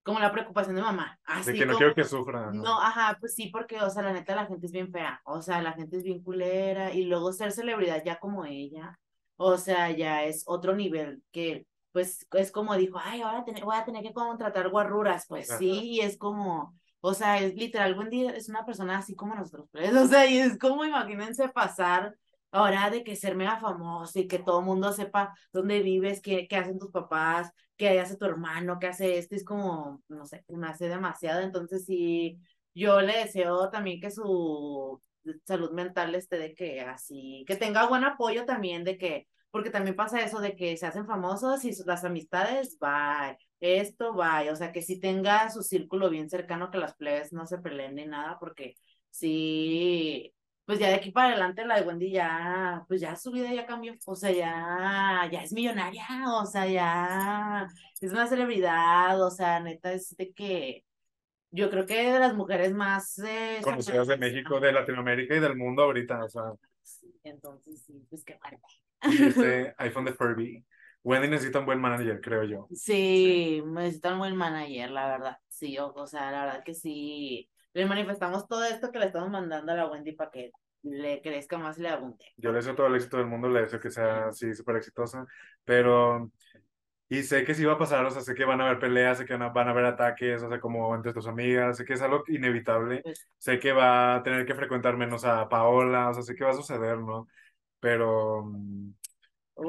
[0.04, 2.52] como la preocupación de mamá, de así que no como, quiero que sufra.
[2.52, 2.62] ¿no?
[2.62, 5.42] no, ajá, pues sí, porque, o sea, la neta, la gente es bien fea, o
[5.42, 8.98] sea, la gente es bien culera, y luego ser celebridad ya como ella,
[9.36, 13.76] o sea, ya es otro nivel que, pues, es como dijo, ay, ahora ten- voy
[13.76, 15.58] a tener que contratar guarruras, pues Ajá.
[15.58, 19.68] sí, y es como, o sea, es literal, Wendy es una persona así como nosotros,
[19.72, 22.14] pues, o sea, y es como, imagínense pasar
[22.54, 26.46] ahora de que ser mega famoso y que todo el mundo sepa dónde vives, qué,
[26.48, 30.44] qué hacen tus papás, qué hace tu hermano, qué hace este, es como, no sé,
[30.48, 32.38] me hace demasiado, entonces sí,
[32.74, 35.00] yo le deseo también que su
[35.44, 39.96] salud mental esté de que así, que tenga buen apoyo también de que, porque también
[39.96, 44.70] pasa eso de que se hacen famosos y las amistades, bye, esto, bye, o sea,
[44.72, 48.38] que sí tenga su círculo bien cercano, que las plebes no se peleen ni nada,
[48.38, 48.76] porque
[49.10, 50.32] sí,
[50.64, 53.66] pues ya de aquí para adelante la de Wendy ya, pues ya su vida ya
[53.66, 56.06] cambió, o sea, ya, ya es millonaria,
[56.40, 57.68] o sea, ya
[58.00, 60.84] es una celebridad, o sea, neta, es de que
[61.50, 65.56] yo creo que de las mujeres más eh, Conocidas de México, de Latinoamérica y del
[65.56, 66.42] mundo ahorita, o sea,
[66.82, 68.62] Sí, entonces sí, pues qué fuerte.
[69.00, 70.64] este iPhone de Furby.
[71.02, 72.66] Wendy necesita un buen manager, creo yo.
[72.74, 75.38] Sí, necesita un buen manager, la verdad.
[75.48, 77.50] Sí, o, o sea, la verdad que sí.
[77.74, 80.52] Le manifestamos todo esto que le estamos mandando a la Wendy para que
[80.82, 82.24] le crezca más y le abunde.
[82.36, 85.26] Yo le deseo todo el éxito del mundo, le deseo que sea así súper exitosa,
[85.64, 86.30] pero...
[87.08, 89.18] Y sé que sí va a pasar, o sea, sé que van a haber peleas,
[89.18, 91.84] sé que van a, van a haber ataques, o sea, como entre tus amigas, sé
[91.84, 96.08] que es algo inevitable, Pues, sé que va a tener que frecuentar menos a Paola,
[96.08, 97.28] o sea, sé que va a suceder, ¿no?
[97.78, 98.94] Pero mm,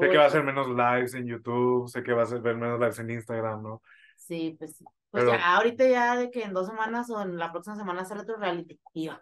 [0.00, 2.80] que uy, va a hacer menos lives en YouTube, sé que va a hacer menos
[2.80, 3.82] lives en Instagram, ¿no?
[4.26, 4.82] Sí, pues.
[5.10, 8.02] Pues Pero- ya, ahorita ya de que en dos semanas o en la próxima semana
[8.02, 8.78] hacer otro reality.
[8.92, 9.18] Y yo,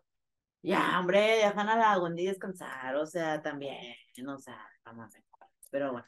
[0.63, 3.95] ya, hombre, dejan a la Wendy descansar, o sea, también,
[4.27, 5.25] o sea, vamos a ver.
[5.71, 6.07] Pero bueno.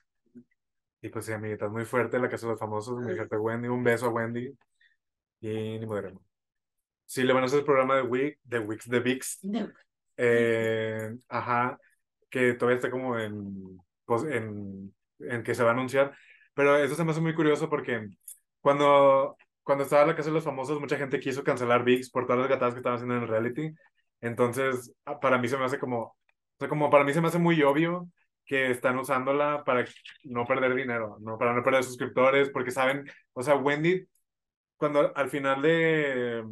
[1.02, 3.84] Y pues sí, amiguitas, muy fuerte la casa de los famosos, mi jefe Wendy, un
[3.84, 4.56] beso a Wendy
[5.40, 6.22] y ni moderemos.
[7.04, 9.40] Sí, le van a hacer el programa de Week, de Weeks, de VIX,
[10.16, 11.78] eh, ajá,
[12.30, 16.16] que todavía está como en, pues, en, en que se va a anunciar,
[16.54, 18.08] pero eso se me hace muy curioso porque
[18.66, 22.40] cuando, cuando estaba la casa de los famosos, mucha gente quiso cancelar VIX por todas
[22.40, 23.72] las gatadas que estaban haciendo en el reality,
[24.20, 26.16] entonces a- para mí se me hace como, o
[26.58, 28.08] sea, como para mí se me hace muy obvio
[28.44, 29.84] que están usándola para
[30.24, 31.38] no perder dinero, ¿no?
[31.38, 34.04] Para no perder suscriptores, porque saben, o sea, Wendy,
[34.78, 36.42] cuando al final de,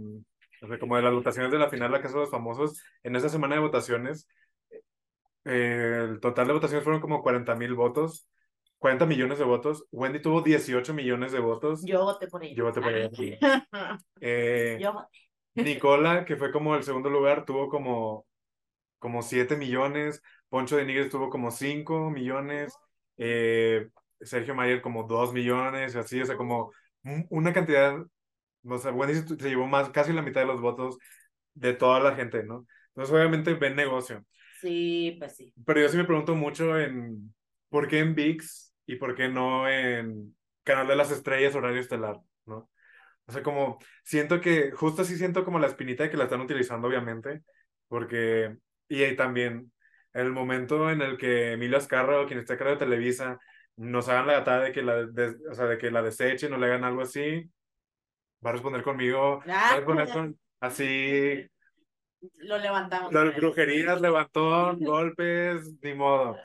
[0.62, 2.83] o sea, como de las votaciones de la final de la Casa de los Famosos,
[3.05, 4.29] en esa semana de votaciones,
[5.45, 8.29] eh, el total de votaciones fueron como 40 mil votos,
[8.85, 9.87] 40 millones de votos.
[9.93, 11.82] Wendy tuvo 18 millones de votos.
[11.87, 12.55] Yo voté por ella.
[12.55, 13.09] Yo voté por ella.
[14.20, 15.18] Eh, Yo voté.
[15.55, 18.26] Nicola, que fue como el segundo lugar, tuvo como,
[18.99, 20.20] como 7 millones.
[20.51, 22.74] Poncho de Nigres tuvo como 5 millones.
[23.16, 23.89] eh,
[24.20, 26.70] Sergio Mayer como 2 millones, así, o sea, como
[27.05, 27.97] un- una cantidad,
[28.64, 30.99] o sea, Wendy se, se llevó más, casi la mitad de los votos
[31.55, 32.66] de toda la gente, ¿no?
[32.89, 34.22] Entonces, obviamente, ven negocio.
[34.61, 35.55] Sí, pues sí.
[35.64, 37.35] Pero yo sí me pregunto mucho en
[37.70, 42.16] por qué en VIX y por qué no en Canal de las Estrellas, horario estelar,
[42.47, 42.70] ¿no?
[43.26, 46.41] O sea, como siento que, justo así siento como la espinita de que la están
[46.43, 47.43] utilizando, obviamente,
[47.89, 48.57] porque,
[48.89, 49.72] y ahí también,
[50.12, 53.39] el momento en el que Emilio Azcárraga, quien está a cargo de Televisa,
[53.76, 56.59] nos hagan la gatada de que la, de- o sea, de que la desechen o
[56.59, 57.51] le hagan algo así,
[58.45, 61.47] va a responder conmigo, va a responder con así,
[62.39, 63.12] Lo levantamos.
[63.12, 66.37] las brujerías, levantón, golpes, ni modo.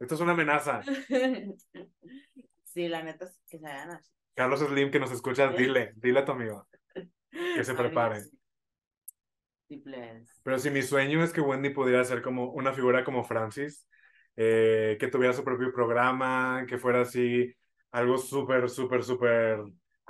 [0.00, 0.80] Esto es una amenaza.
[2.64, 3.98] Sí, la neta es que se hagan.
[4.34, 6.68] Carlos Slim, que nos escuchas, dile, dile a tu amigo.
[7.32, 8.22] Que se prepare.
[9.68, 10.30] please.
[10.44, 13.88] Pero si mi sueño es que Wendy pudiera ser como una figura como Francis,
[14.36, 17.52] eh, que tuviera su propio programa, que fuera así,
[17.90, 19.58] algo súper, súper, súper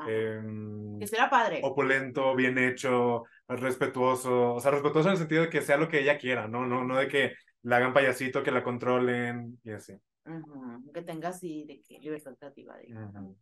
[0.07, 1.61] em, Que será padre.
[1.62, 3.24] opulento, bien hecho,
[3.57, 6.66] respetuoso, o sea, respetuoso en el sentido de que sea lo que ella quiera, ¿no?
[6.66, 9.94] No, no de que la hagan payasito, que la controlen y así.
[10.24, 12.76] Ujú, Que tenga así de que libertad creativa.
[12.76, 13.36] de- Ujú.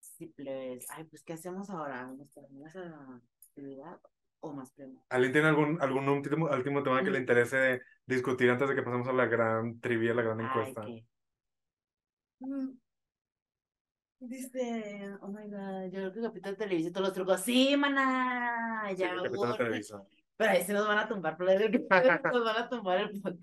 [0.00, 0.86] Sí, please.
[0.90, 2.06] Ay, pues, ¿qué hacemos ahora?
[2.06, 4.00] ¿Nos terminamos la actividad
[4.40, 5.04] o más preguntas?
[5.10, 9.08] ¿Alguien tiene algún, algún último, último tema que le interese discutir antes de que pasemos
[9.08, 10.82] a la gran trivia, la gran Ay, encuesta?
[10.86, 11.04] ¿qué?
[14.18, 17.40] Dice, oh my god, yo creo que Capitán Televisa todos los trucos.
[17.42, 19.56] Sí, maná, Sí, ya, el Capitán.
[19.56, 20.02] Televisa.
[20.36, 21.88] Pero ahí se nos van a tumbar, pero nos
[22.44, 23.38] van a tumbar el podcast.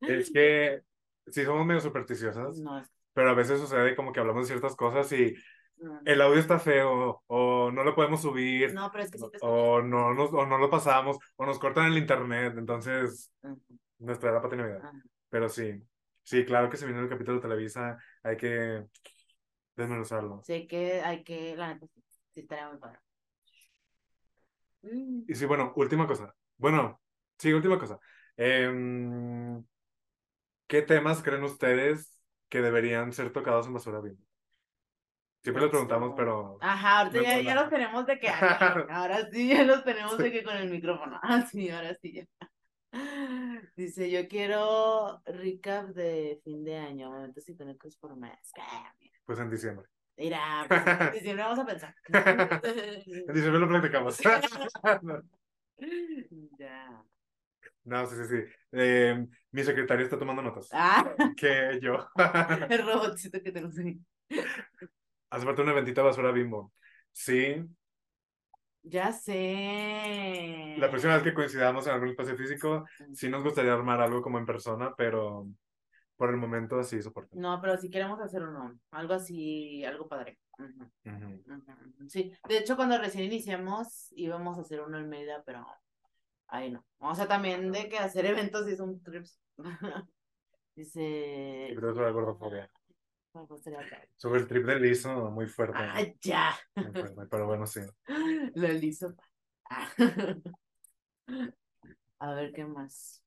[0.00, 0.82] Es que
[1.28, 4.74] sí somos medio supersticiosas, No, es- pero a veces sucede como que hablamos de ciertas
[4.76, 5.34] cosas y
[5.76, 9.24] no, el audio está feo, o no lo podemos subir, no, pero es que sí
[9.40, 13.32] o no, nos, o no lo pasamos, o nos cortan el internet, entonces
[13.98, 14.78] nuestra era patinevidad.
[14.78, 14.92] ajá.
[15.30, 15.82] Pero sí,
[16.22, 18.84] sí, claro que se viene el capítulo de Televisa, hay que
[19.76, 20.42] desmenuzarlo.
[20.42, 22.02] Sé que hay que, la neta, sí,
[22.34, 22.98] sí estaría muy padre.
[24.84, 26.34] Mm, Y sí, bueno, última cosa.
[26.56, 27.00] Bueno,
[27.38, 27.98] sí, última cosa.
[28.36, 29.64] Em,
[30.66, 34.22] ¿qué temas creen ustedes que deberían ser tocados en Basura Bimbo?
[35.42, 39.48] Siempre les preguntamos, pero Ajá, ahorita ya, ya los tenemos de que, ah, ahora sí,
[39.48, 41.20] ya los tenemos de que con el micrófono.
[41.22, 42.24] Ah, sí, ahora sí ya.
[43.76, 48.38] Dice, yo quiero recap de fin de año, momentos icónicos por mes.
[49.24, 49.86] Pues en diciembre.
[50.16, 51.94] Mira, pues, en diciembre vamos a pensar.
[52.64, 54.18] En diciembre lo platicamos.
[56.56, 57.02] Ya.
[57.84, 58.52] No, sí, sí, sí.
[58.72, 60.68] Em, mi secretario está tomando notas.
[60.72, 61.04] Ah,
[61.36, 62.08] Que yo.
[62.70, 63.98] el robotcito que tenemos ahí.
[65.30, 66.72] Hace falta un eventito de Basura Bimbo.
[67.12, 67.56] Sí,
[68.82, 70.76] Ya sé.
[70.78, 74.38] la próxima vez que coincidamos en algún espacio físico, sí nos gustaría armar algo como
[74.38, 75.48] en persona, pero
[76.24, 77.36] por el momento así soporta.
[77.36, 80.38] No, pero si queremos hacer uno, algo así, algo padre.
[82.08, 85.66] Sí, de hecho cuando recién iniciamos íbamos a hacer uno en Mérida, pero
[86.46, 86.82] ahí no.
[86.96, 89.38] O sea, también de que hacer eventos y son trips.
[90.74, 91.76] Dice.
[91.76, 92.70] La gordofobia.
[93.30, 94.08] Pues, estaría padre.
[94.16, 95.76] Sobre el trip del liso, muy fuerte.
[95.78, 96.54] Ah, ya.
[96.74, 97.80] muy fuerte, pero bueno, sí.
[98.54, 99.14] Lo liso.
[99.68, 99.90] Ah.
[102.18, 103.23] A ver qué más.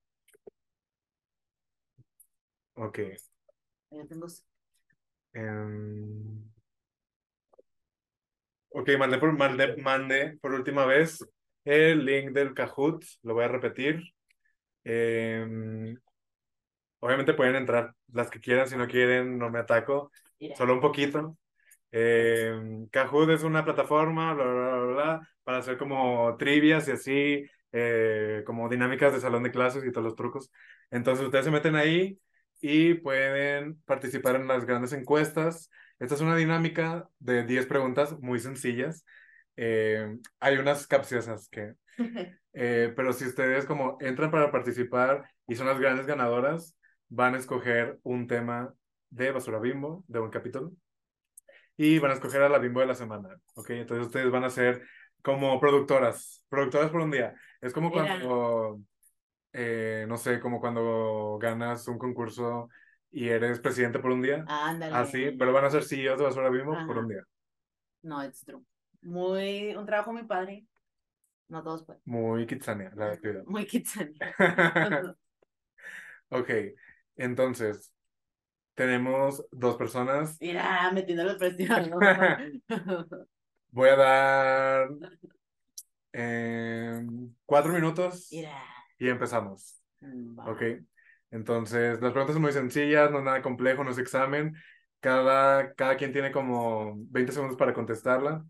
[2.77, 2.99] Ok.
[3.91, 4.27] Ya tengo.
[5.33, 6.47] Em,
[8.69, 11.17] Ok, mandé por, mandé, mandé por última vez
[11.65, 14.03] el link del Kahoot, lo voy a repetir.
[14.83, 15.97] Em,
[16.99, 20.55] obviamente pueden entrar las que quieran, si no quieren no me ataco, Mira.
[20.55, 21.37] solo un poquito.
[21.91, 27.45] Em, Kahoot es una plataforma, bla, bla, bla, bla, para hacer como trivias y así,
[27.71, 30.51] eh, como dinámicas de salón de clases y todos los trucos.
[30.91, 32.19] Entonces ustedes se meten ahí
[32.61, 35.69] y pueden participar en las grandes encuestas.
[35.99, 39.05] Esta es una dinámica de 10 preguntas muy sencillas.
[39.55, 41.73] Eh, hay unas capciosas que,
[42.53, 46.77] eh, pero si ustedes como entran para participar y son las grandes ganadoras,
[47.09, 48.73] van a escoger un tema
[49.09, 50.71] de Basura Bimbo, de un capítulo,
[51.77, 53.69] y van a escoger a la Bimbo de la semana, ¿ok?
[53.71, 54.81] Entonces ustedes van a ser
[55.21, 57.35] como productoras, productoras por un día.
[57.61, 58.81] Es como cuando,
[59.53, 62.69] eh, no sé, como cuando ganas un concurso
[63.11, 64.45] y eres presidente por un día.
[64.47, 64.95] Ándale.
[64.95, 67.23] Así, pero van a ser CEOs de Basura Bimbo por un día.
[68.03, 68.61] No, it's true.
[69.01, 70.65] Muy, un trabajo muy padre.
[71.47, 72.01] No todos pueden.
[72.05, 73.43] Muy kitsania la actividad.
[73.45, 74.17] Muy kitsani.
[76.29, 76.49] Ok,
[77.15, 77.93] entonces,
[78.75, 80.37] tenemos dos personas.
[80.41, 81.89] Mira, metiéndole presión.
[81.89, 81.99] ¿no?
[83.71, 84.89] Voy a dar
[86.11, 88.61] em, cuatro minutos Mira.
[88.97, 89.81] Y empezamos.
[90.01, 90.51] Va.
[90.51, 90.61] Ok,
[91.31, 94.55] entonces las preguntas son muy sencillas, no es nada complejo, no es examen.
[94.99, 98.43] Cada, cada quien tiene como 20 segundos para contestarla.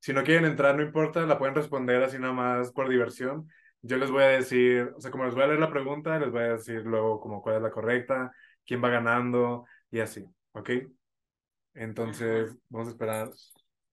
[0.00, 3.48] Si no quieren entrar, no importa, la pueden responder así nada más por diversión.
[3.82, 6.30] Yo les voy a decir, o sea, como les voy a leer la pregunta, les
[6.30, 8.32] voy a decir luego como cuál es la correcta,
[8.66, 10.70] quién va ganando y así, ¿ok?
[11.74, 13.30] Entonces, vamos a esperar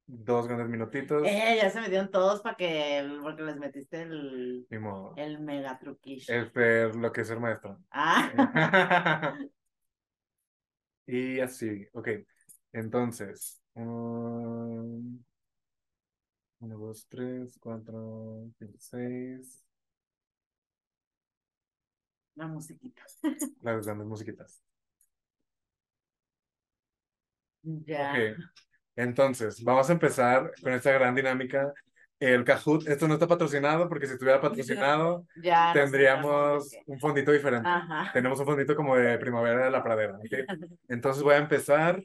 [0.10, 1.24] dos grandes minutitos.
[1.26, 5.14] Eh, ya se metieron todos para que, porque les metiste el, Ni modo.
[5.18, 5.80] el mega
[6.54, 7.78] ver lo que es ser maestra.
[7.92, 8.30] Ah,
[11.06, 12.08] Y así, ok.
[12.72, 15.20] Entonces, um,
[16.60, 19.64] uno, dos, tres, cuatro, cinco, seis.
[22.36, 23.02] La musiquita.
[23.62, 24.62] Las grandes musiquitas.
[27.88, 28.14] Ya.
[28.14, 28.69] Ok.
[29.00, 31.72] Entonces, vamos a empezar con esta gran dinámica.
[32.20, 35.72] El Kahoot, esto no está patrocinado porque si estuviera patrocinado, Ya.
[35.74, 37.68] tendríamos de un fondito diferente.
[37.70, 38.12] Ajá.
[38.12, 40.18] Tenemos un fondito como de primavera de la pradera.
[40.18, 40.26] ¿ok?
[40.90, 42.04] Entonces voy a empezar.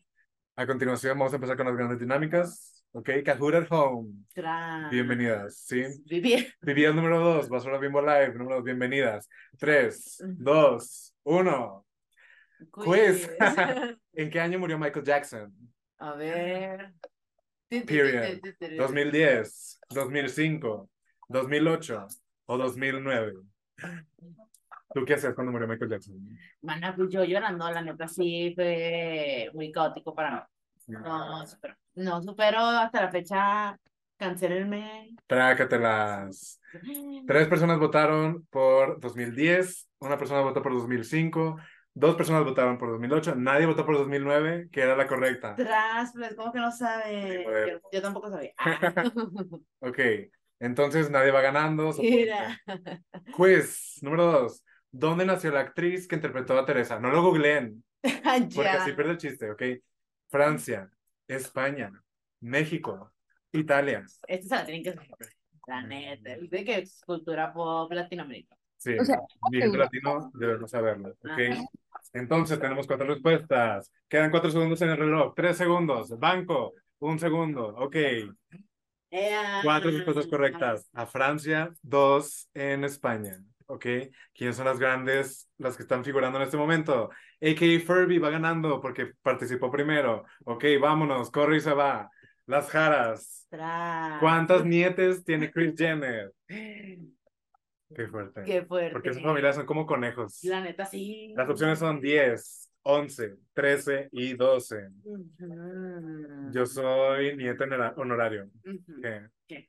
[0.56, 2.84] A continuación vamos a empezar con las grandes dinámicas.
[2.92, 4.12] Ok, Kahoot at Home.
[4.32, 4.88] Tras.
[4.88, 5.56] Bienvenidas.
[5.66, 5.82] Sí.
[6.06, 8.34] Vivi- Vivienda número dos, Basura Bimbo Live.
[8.34, 9.28] Número dos, bienvenidas.
[9.58, 11.84] Tres, dos, uno.
[12.70, 13.28] Quiz.
[14.12, 15.52] ¿En qué año murió Michael Jackson?
[15.98, 16.92] A ver.
[17.68, 18.40] Period.
[18.78, 20.90] 2010, 2005,
[21.28, 22.06] 2008
[22.46, 23.32] o 2009.
[24.94, 26.38] ¿Tú qué haces cuando murió Michael Jackson?
[26.62, 30.48] Mana, pues yo llorando, la neta sí fue muy caótico para
[30.86, 30.96] mí.
[30.96, 31.74] No, supero.
[31.94, 33.78] No supero hasta la fecha.
[34.16, 35.16] Cancelenme.
[35.26, 36.60] Trácatelas.
[37.26, 41.56] Tres personas votaron por 2010, una persona votó por 2005,
[41.94, 45.54] dos personas votaron por 2008, nadie votó por 2009, que era la correcta.
[45.54, 47.44] Tras, pues, ¿cómo que no sabe?
[47.44, 47.70] Sí.
[47.70, 48.52] Yo, yo tampoco sabía.
[48.58, 48.78] Ah.
[49.80, 49.98] Ok,
[50.60, 51.92] entonces nadie va ganando.
[51.98, 52.60] Mira.
[53.36, 54.64] Quiz número dos.
[54.90, 57.00] ¿Dónde nació la actriz que interpretó a Teresa?
[57.00, 58.82] No lo googleen, porque Ya.
[58.82, 59.62] así pierde el chiste, ¿ok?
[60.28, 60.88] Francia,
[61.26, 61.92] España,
[62.40, 63.12] México,
[63.52, 64.04] Italia.
[64.26, 65.08] Este se la tienen que saber.
[65.66, 66.36] La neta.
[66.36, 68.56] Dice que es cultura pop Latinoamérica.
[68.76, 69.18] Sí, O sea,
[69.50, 71.30] gente latino debemos saberlo, ¿ok?
[71.30, 71.64] Ajá.
[72.14, 73.92] Entonces tenemos cuatro respuestas.
[74.08, 75.34] Quedan cuatro segundos en el reloj.
[75.34, 76.18] Tres segundos.
[76.18, 76.72] Banco.
[77.00, 77.74] Un segundo.
[77.76, 77.96] Ok.
[79.62, 80.88] Cuatro respuestas correctas.
[80.94, 83.38] A Francia, dos en España.
[83.66, 83.86] Ok.
[84.32, 87.10] ¿Quiénes son las grandes, las que están figurando en este momento?
[87.40, 87.80] A.K.
[87.84, 90.24] Furby va ganando porque participó primero.
[90.44, 91.30] Ok, vámonos.
[91.30, 92.10] Corre y se va.
[92.46, 93.46] Las Jaras.
[94.20, 96.32] ¿Cuántas nietes tiene Chris Jenner?
[97.94, 98.42] Qué fuerte.
[98.44, 98.92] Qué fuerte.
[98.92, 100.42] Porque sus familias son como conejos.
[100.44, 101.32] La neta sí.
[101.36, 104.88] Las opciones son 10, 11, 13 y 12.
[105.04, 106.50] Ujú.
[106.52, 108.50] Yo soy nieto honora- honorario.
[109.02, 109.26] ¿Qué?
[109.46, 109.68] ¿Qué?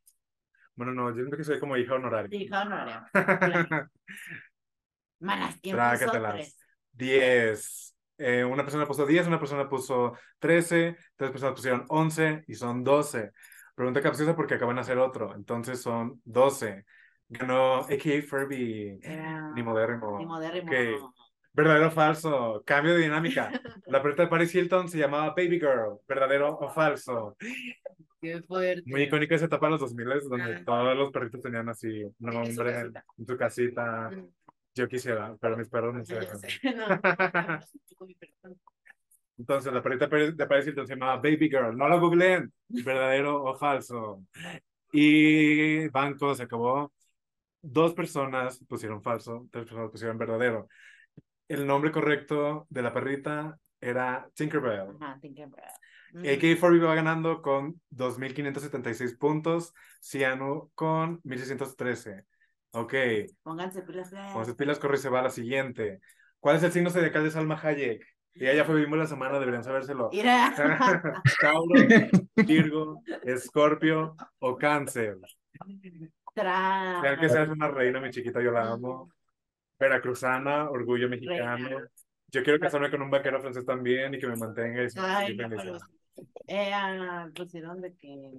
[0.76, 2.38] Bueno, no, yo siento que soy como hija honoraria.
[2.39, 3.07] Hija honoraria.
[3.11, 3.89] Claro.
[5.19, 6.34] Manas, ¿quién puso Trácatelas.
[6.36, 6.57] tres?
[6.91, 7.95] 10.
[8.17, 12.84] Eh, una persona puso 10, una persona puso 13, tres personas pusieron 11 y son
[12.84, 13.32] 12.
[13.76, 15.34] Pregunta capciosa porque acaban de hacer otro.
[15.36, 16.86] Entonces son 12.
[17.30, 18.21] Ganó A.K.
[18.28, 18.99] Furby.
[19.01, 20.17] Era- Ni modérrimo.
[20.19, 20.67] Ni modérrimo.
[20.71, 21.13] Ok.
[21.53, 22.61] ¿Verdadero o falso?
[22.65, 23.49] Cambio de dinámica.
[23.88, 25.99] La perrita de Paris Hilton se llamaba Baby Girl.
[26.07, 27.38] ¿Verdadero o falso?
[28.21, 28.84] Qué fuerte.
[28.86, 30.63] Muy icónica esa etapa de los 2000 donde Ah.
[30.65, 32.32] todos los perritos tenían así un En su
[32.63, 34.09] nombre en, en su casita.
[34.09, 34.28] Mm.
[34.76, 36.39] Yo quisiera, pero mis perros no se dejan.
[39.38, 41.76] Entonces, la perrita de Paris Hilton se llamaba Baby Girl.
[41.78, 42.51] No lo googleen.
[42.69, 44.23] ¿Verdadero o falso?
[44.91, 46.91] Y banco se acabó.
[47.68, 50.68] Dos personas pusieron falso, tres personas pusieron verdadero.
[51.47, 54.95] El nombre correcto de la perrita era Tinkerbell.
[55.01, 55.63] Ajá, Tinkerbell.
[56.13, 56.26] Mm.
[56.28, 62.24] AK Furby va ganando con 2.576 puntos, Ciano con 1.613.
[62.72, 62.93] Ok,
[63.41, 64.11] Pónganse pilas.
[64.32, 66.01] con sus pilas corre y se va a la siguiente.
[66.39, 68.05] ¿Cuál es el signo zodiacal de Salma Hayek?
[68.36, 70.11] Ella ya fue Bimbo la semana, deberían sabérselo.
[71.41, 71.74] Tauro,
[72.36, 75.18] Virgo, Escorpio o Cáncer.
[76.36, 77.02] Tras.
[77.02, 79.10] Vean que seas una reina, mi chiquita, yo la amo.
[79.80, 81.56] Veracruzana, orgullo mexicano.
[81.70, 81.88] Reina.
[82.28, 85.50] Yo quiero casarme con un vaquero francés también y que me mantenga y Ay, no,
[85.50, 85.78] pero-
[86.48, 86.72] Eh,
[87.34, 88.32] pusieron de que.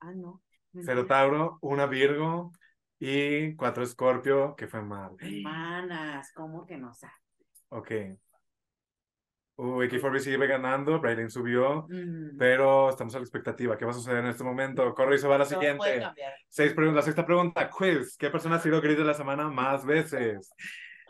[0.00, 0.42] Ah, no.
[0.84, 2.52] Cero Tauro, una Virgo
[2.98, 5.16] y cuatro Escorpio, que fue mal.
[5.42, 7.16] Manas, ¿cómo que no sabes?
[7.70, 7.90] Ok.
[9.60, 12.36] Uy, K4B sigue ganando, Brayden subió, Mm.
[12.38, 13.76] pero estamos a la expectativa.
[13.76, 14.94] ¿Qué va a suceder en este momento?
[14.94, 16.06] Corre y se va a la puede siguiente.
[16.48, 16.96] Seis preguntas.
[16.96, 18.16] La sexta pregunta, quiz.
[18.16, 20.52] ¿Qué persona ha sido gris de la semana más veces?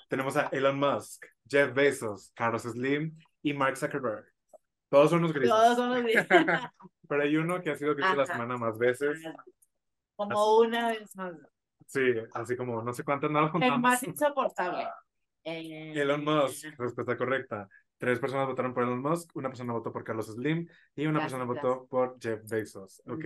[0.08, 4.24] Tenemos a Elon Musk, Jeff Bezos, Carlos Slim y Mark Zuckerberg.
[4.88, 5.50] Todos son los grises.
[5.50, 6.26] Todos son los grises.
[7.08, 8.32] Pero hay uno que ha sido gris de la Ajá.
[8.32, 9.22] semana más veces.
[10.16, 11.34] Como una vez más.
[11.86, 13.80] Sí, así como no sé cuántas, no lo El contamos.
[13.80, 14.88] más insoportable.
[15.44, 17.68] Eh, Elon Musk, respuesta correcta.
[17.98, 21.38] Tres personas votaron por Elon Musk, una persona votó por Carlos Slim y una Gracias,
[21.38, 23.02] persona votó por Jeff Bezos.
[23.06, 23.24] Ok,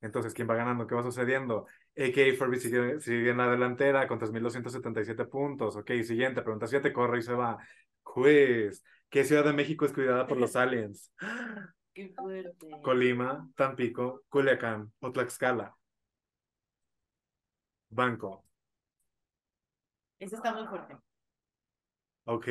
[0.00, 0.86] entonces, ¿quién va ganando?
[0.86, 1.66] ¿Qué va sucediendo?
[1.96, 5.76] AK Furby sigue, sigue en la delantera con 3.277 puntos.
[5.76, 7.58] Ok, siguiente, pregunta 7, corre y se va.
[8.02, 8.82] Quiz.
[9.10, 11.12] ¿Qué ciudad de México es cuidada por los aliens?
[11.92, 12.70] Qué fuerte.
[12.82, 15.74] Colima, Tampico, Culiacán o Tlaxcala.
[17.90, 18.44] Banco.
[20.20, 20.96] Eso está muy fuerte.
[22.26, 22.46] Ok.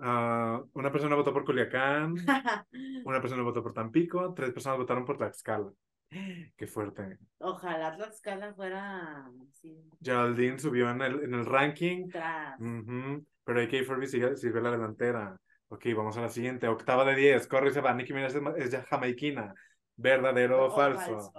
[0.00, 2.14] Ah, una persona votó por Culiacán,
[3.04, 5.70] una persona votó por Tampico, tres personas votaron por Tlaxcala.
[6.56, 7.18] Qué fuerte.
[7.38, 12.60] Ojalá Tlaxcala fuera así, Geraldine subió en el, en el ranking, atrás.
[12.60, 15.36] ujú, pero AK Furby sigue, sigue la delantera.
[15.70, 16.66] Ok, vamos a la siguiente.
[16.66, 17.46] Octava de 10.
[17.46, 17.92] Corre y se va.
[17.92, 19.54] Nicki Minaj es, es ya jamaiquina.
[19.96, 21.32] ¿Verdadero o O falso?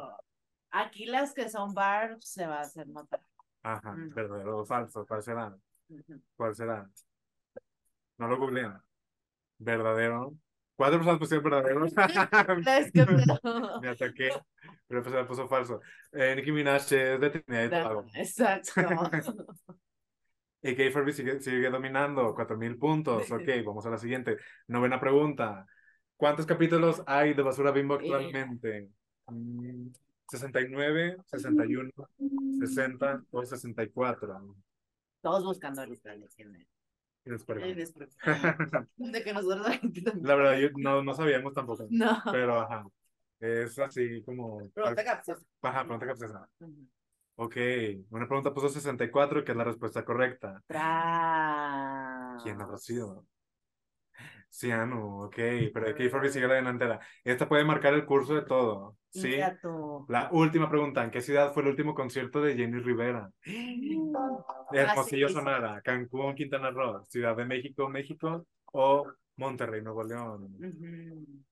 [0.72, 3.22] Aquí las que son barbs se va a hacer notar.
[3.64, 5.06] Ajá, verdadero o falso.
[5.08, 5.56] ¿Cuál será?
[6.36, 6.88] ¿Cuál será?
[8.20, 8.74] No lo googleen.
[9.58, 10.36] ¿Verdadero?
[10.76, 11.82] Cuatro personas pusieron verdadero.
[13.82, 14.30] Me ataqué.
[14.88, 15.82] Pero pues puso falso.
[16.12, 18.06] Eh, Nicki Minaj es de Trinidad y Tobago.
[18.14, 18.72] Exacto.
[20.62, 22.36] AK Furby sigue, sigue dominando.
[22.36, 23.32] 4000 puntos.
[23.32, 24.38] Ok, vamos a la siguiente.
[24.68, 25.66] Novena pregunta.
[26.18, 28.90] ¿Cuántos capítulos hay de Basura Bimbo actualmente?
[29.28, 29.88] Mm,
[30.30, 31.90] 69, 61,
[32.60, 34.56] 60 o 64.
[35.22, 36.14] Todos buscando ahorita
[38.98, 39.68] De que nosotros
[40.22, 41.86] la verdad, yo no, no sabíamos tampoco.
[41.90, 42.22] No.
[42.32, 42.86] Pero, ajá.
[43.40, 44.70] Es así como.
[44.72, 45.46] Pregunta capciosa.
[45.62, 46.50] Ajá, pregunta capciosa.
[46.60, 46.88] Ujú.
[47.36, 47.56] Ok.
[48.10, 50.62] Una pregunta puso 64, que es la respuesta correcta.
[50.68, 52.44] Tras.
[52.44, 53.26] ¿Quién habrá sido?
[54.50, 55.36] Ciano, ok.
[55.74, 57.00] Pero aquí Furby sigue la delantera.
[57.24, 58.98] Esta puede marcar el curso de todo.
[59.10, 59.40] Sí.
[60.08, 61.04] La última pregunta.
[61.04, 63.30] ¿En qué ciudad fue el último concierto de Jenny Rivera?
[64.72, 65.30] Hermosillo.
[65.30, 70.56] Sonora, Cancún, Quintana Roo, Ciudad de México, México o Monterrey, Nuevo León.
[70.60, 71.44] Ujú.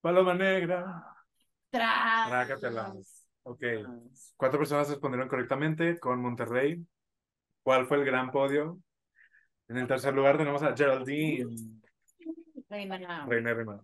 [0.00, 1.02] Paloma Negra.
[1.70, 2.28] Tras.
[2.28, 2.94] Trácatela.
[3.44, 3.62] Ok.
[4.36, 6.84] Cuatro personas respondieron correctamente con Monterrey.
[7.62, 8.78] ¿Cuál fue el gran podio?
[9.68, 11.80] En el tercer lugar tenemos a Geraldine,
[12.68, 13.26] Reina.
[13.26, 13.80] Reina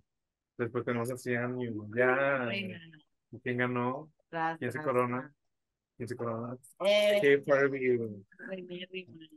[0.58, 1.56] Después tenemos a Cian
[1.96, 2.48] Ya.
[3.42, 4.10] ¿Quién ganó?
[4.58, 5.32] ¿Quién se corona?
[5.96, 6.56] ¿Quién se corona?
[6.84, 7.42] Eh.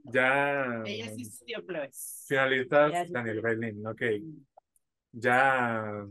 [0.06, 0.82] Ya.
[0.86, 2.26] Ella sí plebes.
[2.28, 3.12] Finalistas.
[3.12, 3.88] Daniel Reilin.
[3.88, 4.02] Ok.
[5.12, 6.06] Ya.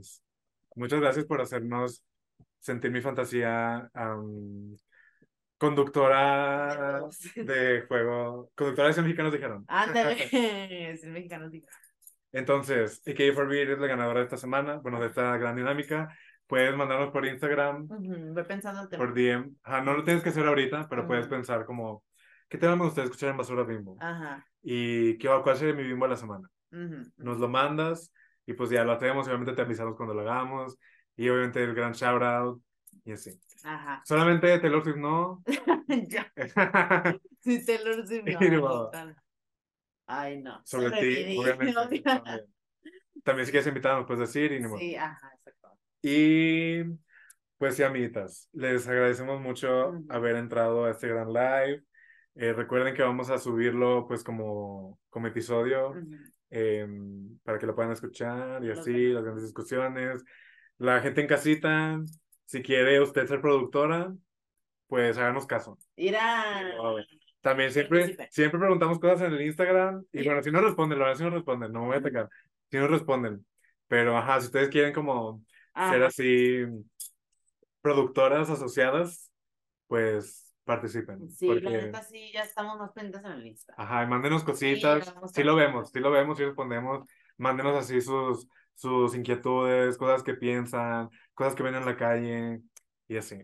[0.75, 2.03] Muchas gracias por hacernos
[2.59, 3.91] sentir mi fantasía.
[5.63, 7.01] Conductora
[7.37, 8.51] de juego.
[8.55, 9.65] Conductora de 100 mexicanos dijeron.
[9.69, 10.17] Ándale.
[10.93, 11.49] Es el mexicano.
[11.49, 11.67] digo.
[12.33, 16.09] Entonces, AK4B eres la ganadora de esta semana, bueno, de esta gran dinámica.
[16.47, 19.05] Puedes mandarnos por Instagram, Ujú, Voy pensando el tema.
[19.05, 19.53] por DM.
[19.63, 22.05] Ajá, no lo tienes que hacer ahorita, pero puedes pensar como,
[22.49, 23.97] ¿qué tema me gustaría escuchar en Basura Bimbo?
[24.01, 24.47] Ajá.
[24.63, 26.49] Y ¿qué, cuál sería mi bimbo de la semana?
[26.73, 28.13] ujú, Nos lo mandas
[28.47, 30.79] y pues ya lo hacemos, obviamente te avisamos cuando lo hagamos.
[31.17, 32.63] Y obviamente el gran shout out
[33.05, 33.39] y así.
[33.65, 34.03] Ajá.
[34.05, 35.43] Solamente Taylor Swift no.
[36.09, 36.33] ya.
[37.41, 38.25] Sí, Taylor Swift.
[38.25, 38.91] No.
[40.07, 40.61] Ay, no.
[40.65, 41.73] Sobre ti, obviamente.
[42.05, 42.05] También.
[43.25, 44.79] También si quieres invitar nos puedes decir y ni modo.
[44.79, 45.79] Sí, ajá, exacto.
[46.03, 46.83] Y
[47.59, 50.07] pues sí, amiguitas, les agradecemos mucho Ujú.
[50.09, 51.85] haber entrado a este gran live.
[52.35, 55.95] Eh, recuerden que vamos a subirlo pues como, como episodio
[56.51, 60.25] em, para que lo puedan escuchar y así, las grandes discusiones.
[60.79, 62.01] La gente en casita,
[62.53, 64.15] si quiere usted ser productora,
[64.87, 65.79] pues háganos caso.
[65.97, 66.45] Mira.
[67.41, 71.19] También siempre, siempre preguntamos cosas en el Instagram y bueno, si no responden, la verdad
[71.19, 72.29] si no responden, no me voy a atacar,
[72.71, 73.47] si no responden.
[73.89, 75.43] Pero ajá, si ustedes quieren como
[75.75, 76.07] ser Ajá.
[76.07, 76.65] así
[77.81, 79.31] productoras asociadas,
[79.87, 81.31] pues participen.
[81.31, 83.75] Sí, la porque, neta sí, ya estamos más pendientes en el Insta.
[83.79, 88.01] ajá, y mándenos cositas, Sí, sí lo vemos, sí lo vemos, sí respondemos, mándenos así
[88.03, 92.61] sus, sus inquietudes, cosas que piensan, cosas que ven en la calle
[93.09, 93.37] y así.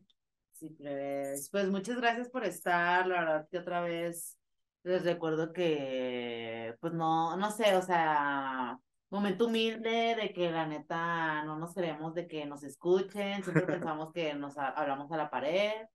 [0.53, 1.49] Sí, plebes.
[1.51, 3.07] Pues muchas gracias por estar.
[3.07, 4.37] La verdad que otra vez
[4.83, 8.79] les recuerdo que, pues no, no sé, o sea,
[9.11, 14.13] momento humilde de que la neta no nos creemos de que nos escuchen, siempre pensamos
[14.13, 15.87] que nos ha- hablamos a la pared.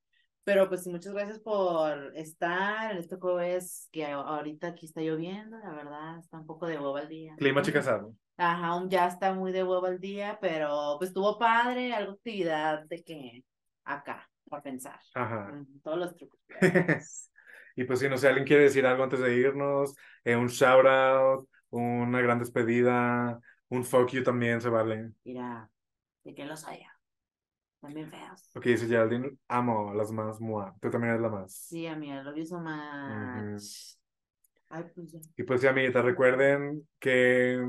[0.46, 5.72] Pero pues muchas gracias por estar en este jueves que ahorita aquí está lloviendo, la
[5.72, 7.36] verdad, está un poco de huevo al día.
[7.38, 8.14] Clima chicasado.
[8.36, 12.84] Ajá, un- ya está muy de huevo al día, pero pues estuvo padre, algo actividad
[12.86, 13.46] de que
[13.86, 15.00] acá, por pensar.
[15.14, 15.64] Ajá.
[15.84, 16.40] Todos los trucos.
[17.76, 20.86] Y pues si no sé, alguien quiere decir algo antes de irnos, eh, un shout
[20.86, 23.40] out, una gran despedida,
[23.70, 25.10] un fuck you también se vale.
[25.24, 25.72] Mira,
[26.24, 26.93] de que los haya.
[27.84, 28.50] También feos.
[28.56, 30.74] Ok, dice Geraldine, amo a las más, mua.
[30.82, 31.54] Tú también eres la más.
[31.54, 33.62] Sí, amiga, lo much.
[34.70, 35.20] Ay, pues ya.
[35.36, 37.62] Y pues sí, amiguitas, recuerden que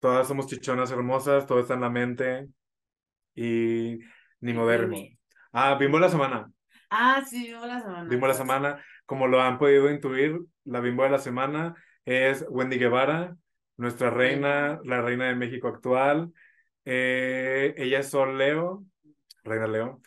[0.00, 2.48] todas somos chichonas hermosas, todo está en la mente
[3.36, 4.00] y
[4.40, 4.52] ni.
[4.52, 4.96] Bimbo.
[5.52, 6.50] Ah, Bimbo de la semana.
[6.90, 8.08] Ah, sí, vimos la semana.
[8.08, 12.44] Bimbo de la semana, como lo han podido intuir, la Bimbo de la semana es
[12.48, 13.36] Wendy Guevara,
[13.76, 16.32] nuestra reina, la reina de México actual.
[16.84, 18.84] Eh, ella es Sol Leo,
[19.44, 20.00] reina Leo.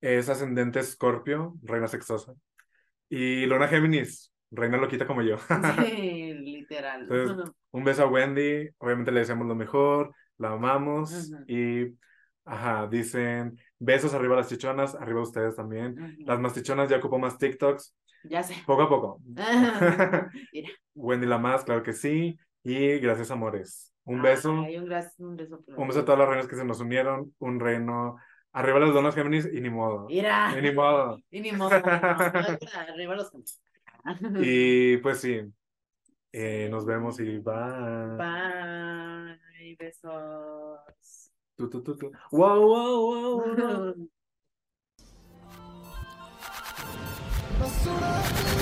[0.00, 2.34] Es ascendente Escorpio, reina sexosa.
[3.08, 5.36] Y Luna Géminis, reina loquita como yo.
[5.84, 7.02] Sí, literal.
[7.02, 11.44] Entonces, un beso a Wendy, obviamente le deseamos lo mejor, la amamos Ujú.
[11.46, 11.96] y,
[12.44, 15.92] ajá, dicen besos arriba a las chichonas, arriba a ustedes también.
[16.00, 16.22] Ujú.
[16.26, 18.54] Las más chichonas ya ocupo más TikToks, Ya sé.
[18.66, 19.20] poco a poco.
[19.24, 20.30] Mira.
[20.94, 23.92] Wendy la más, claro que sí, y gracias amores.
[24.04, 25.62] Un beso, Ay, un, gra- un beso.
[25.76, 28.16] un beso a todas las reinas que se nos unieron, un reino,
[28.52, 30.06] arriba las donas Géminis y ni modo.
[30.06, 30.54] Mira.
[30.58, 31.20] Y ni modo.
[31.30, 31.70] Y ni modo.
[32.88, 33.32] Arriba los
[34.40, 35.40] Y pues sí,
[36.32, 38.16] eh, nos vemos y bye.
[38.16, 39.76] Bye.
[39.78, 41.30] Besos.
[41.56, 42.10] Tu, tu, tu, tu.
[42.32, 43.94] Wow, wow, wow, wow.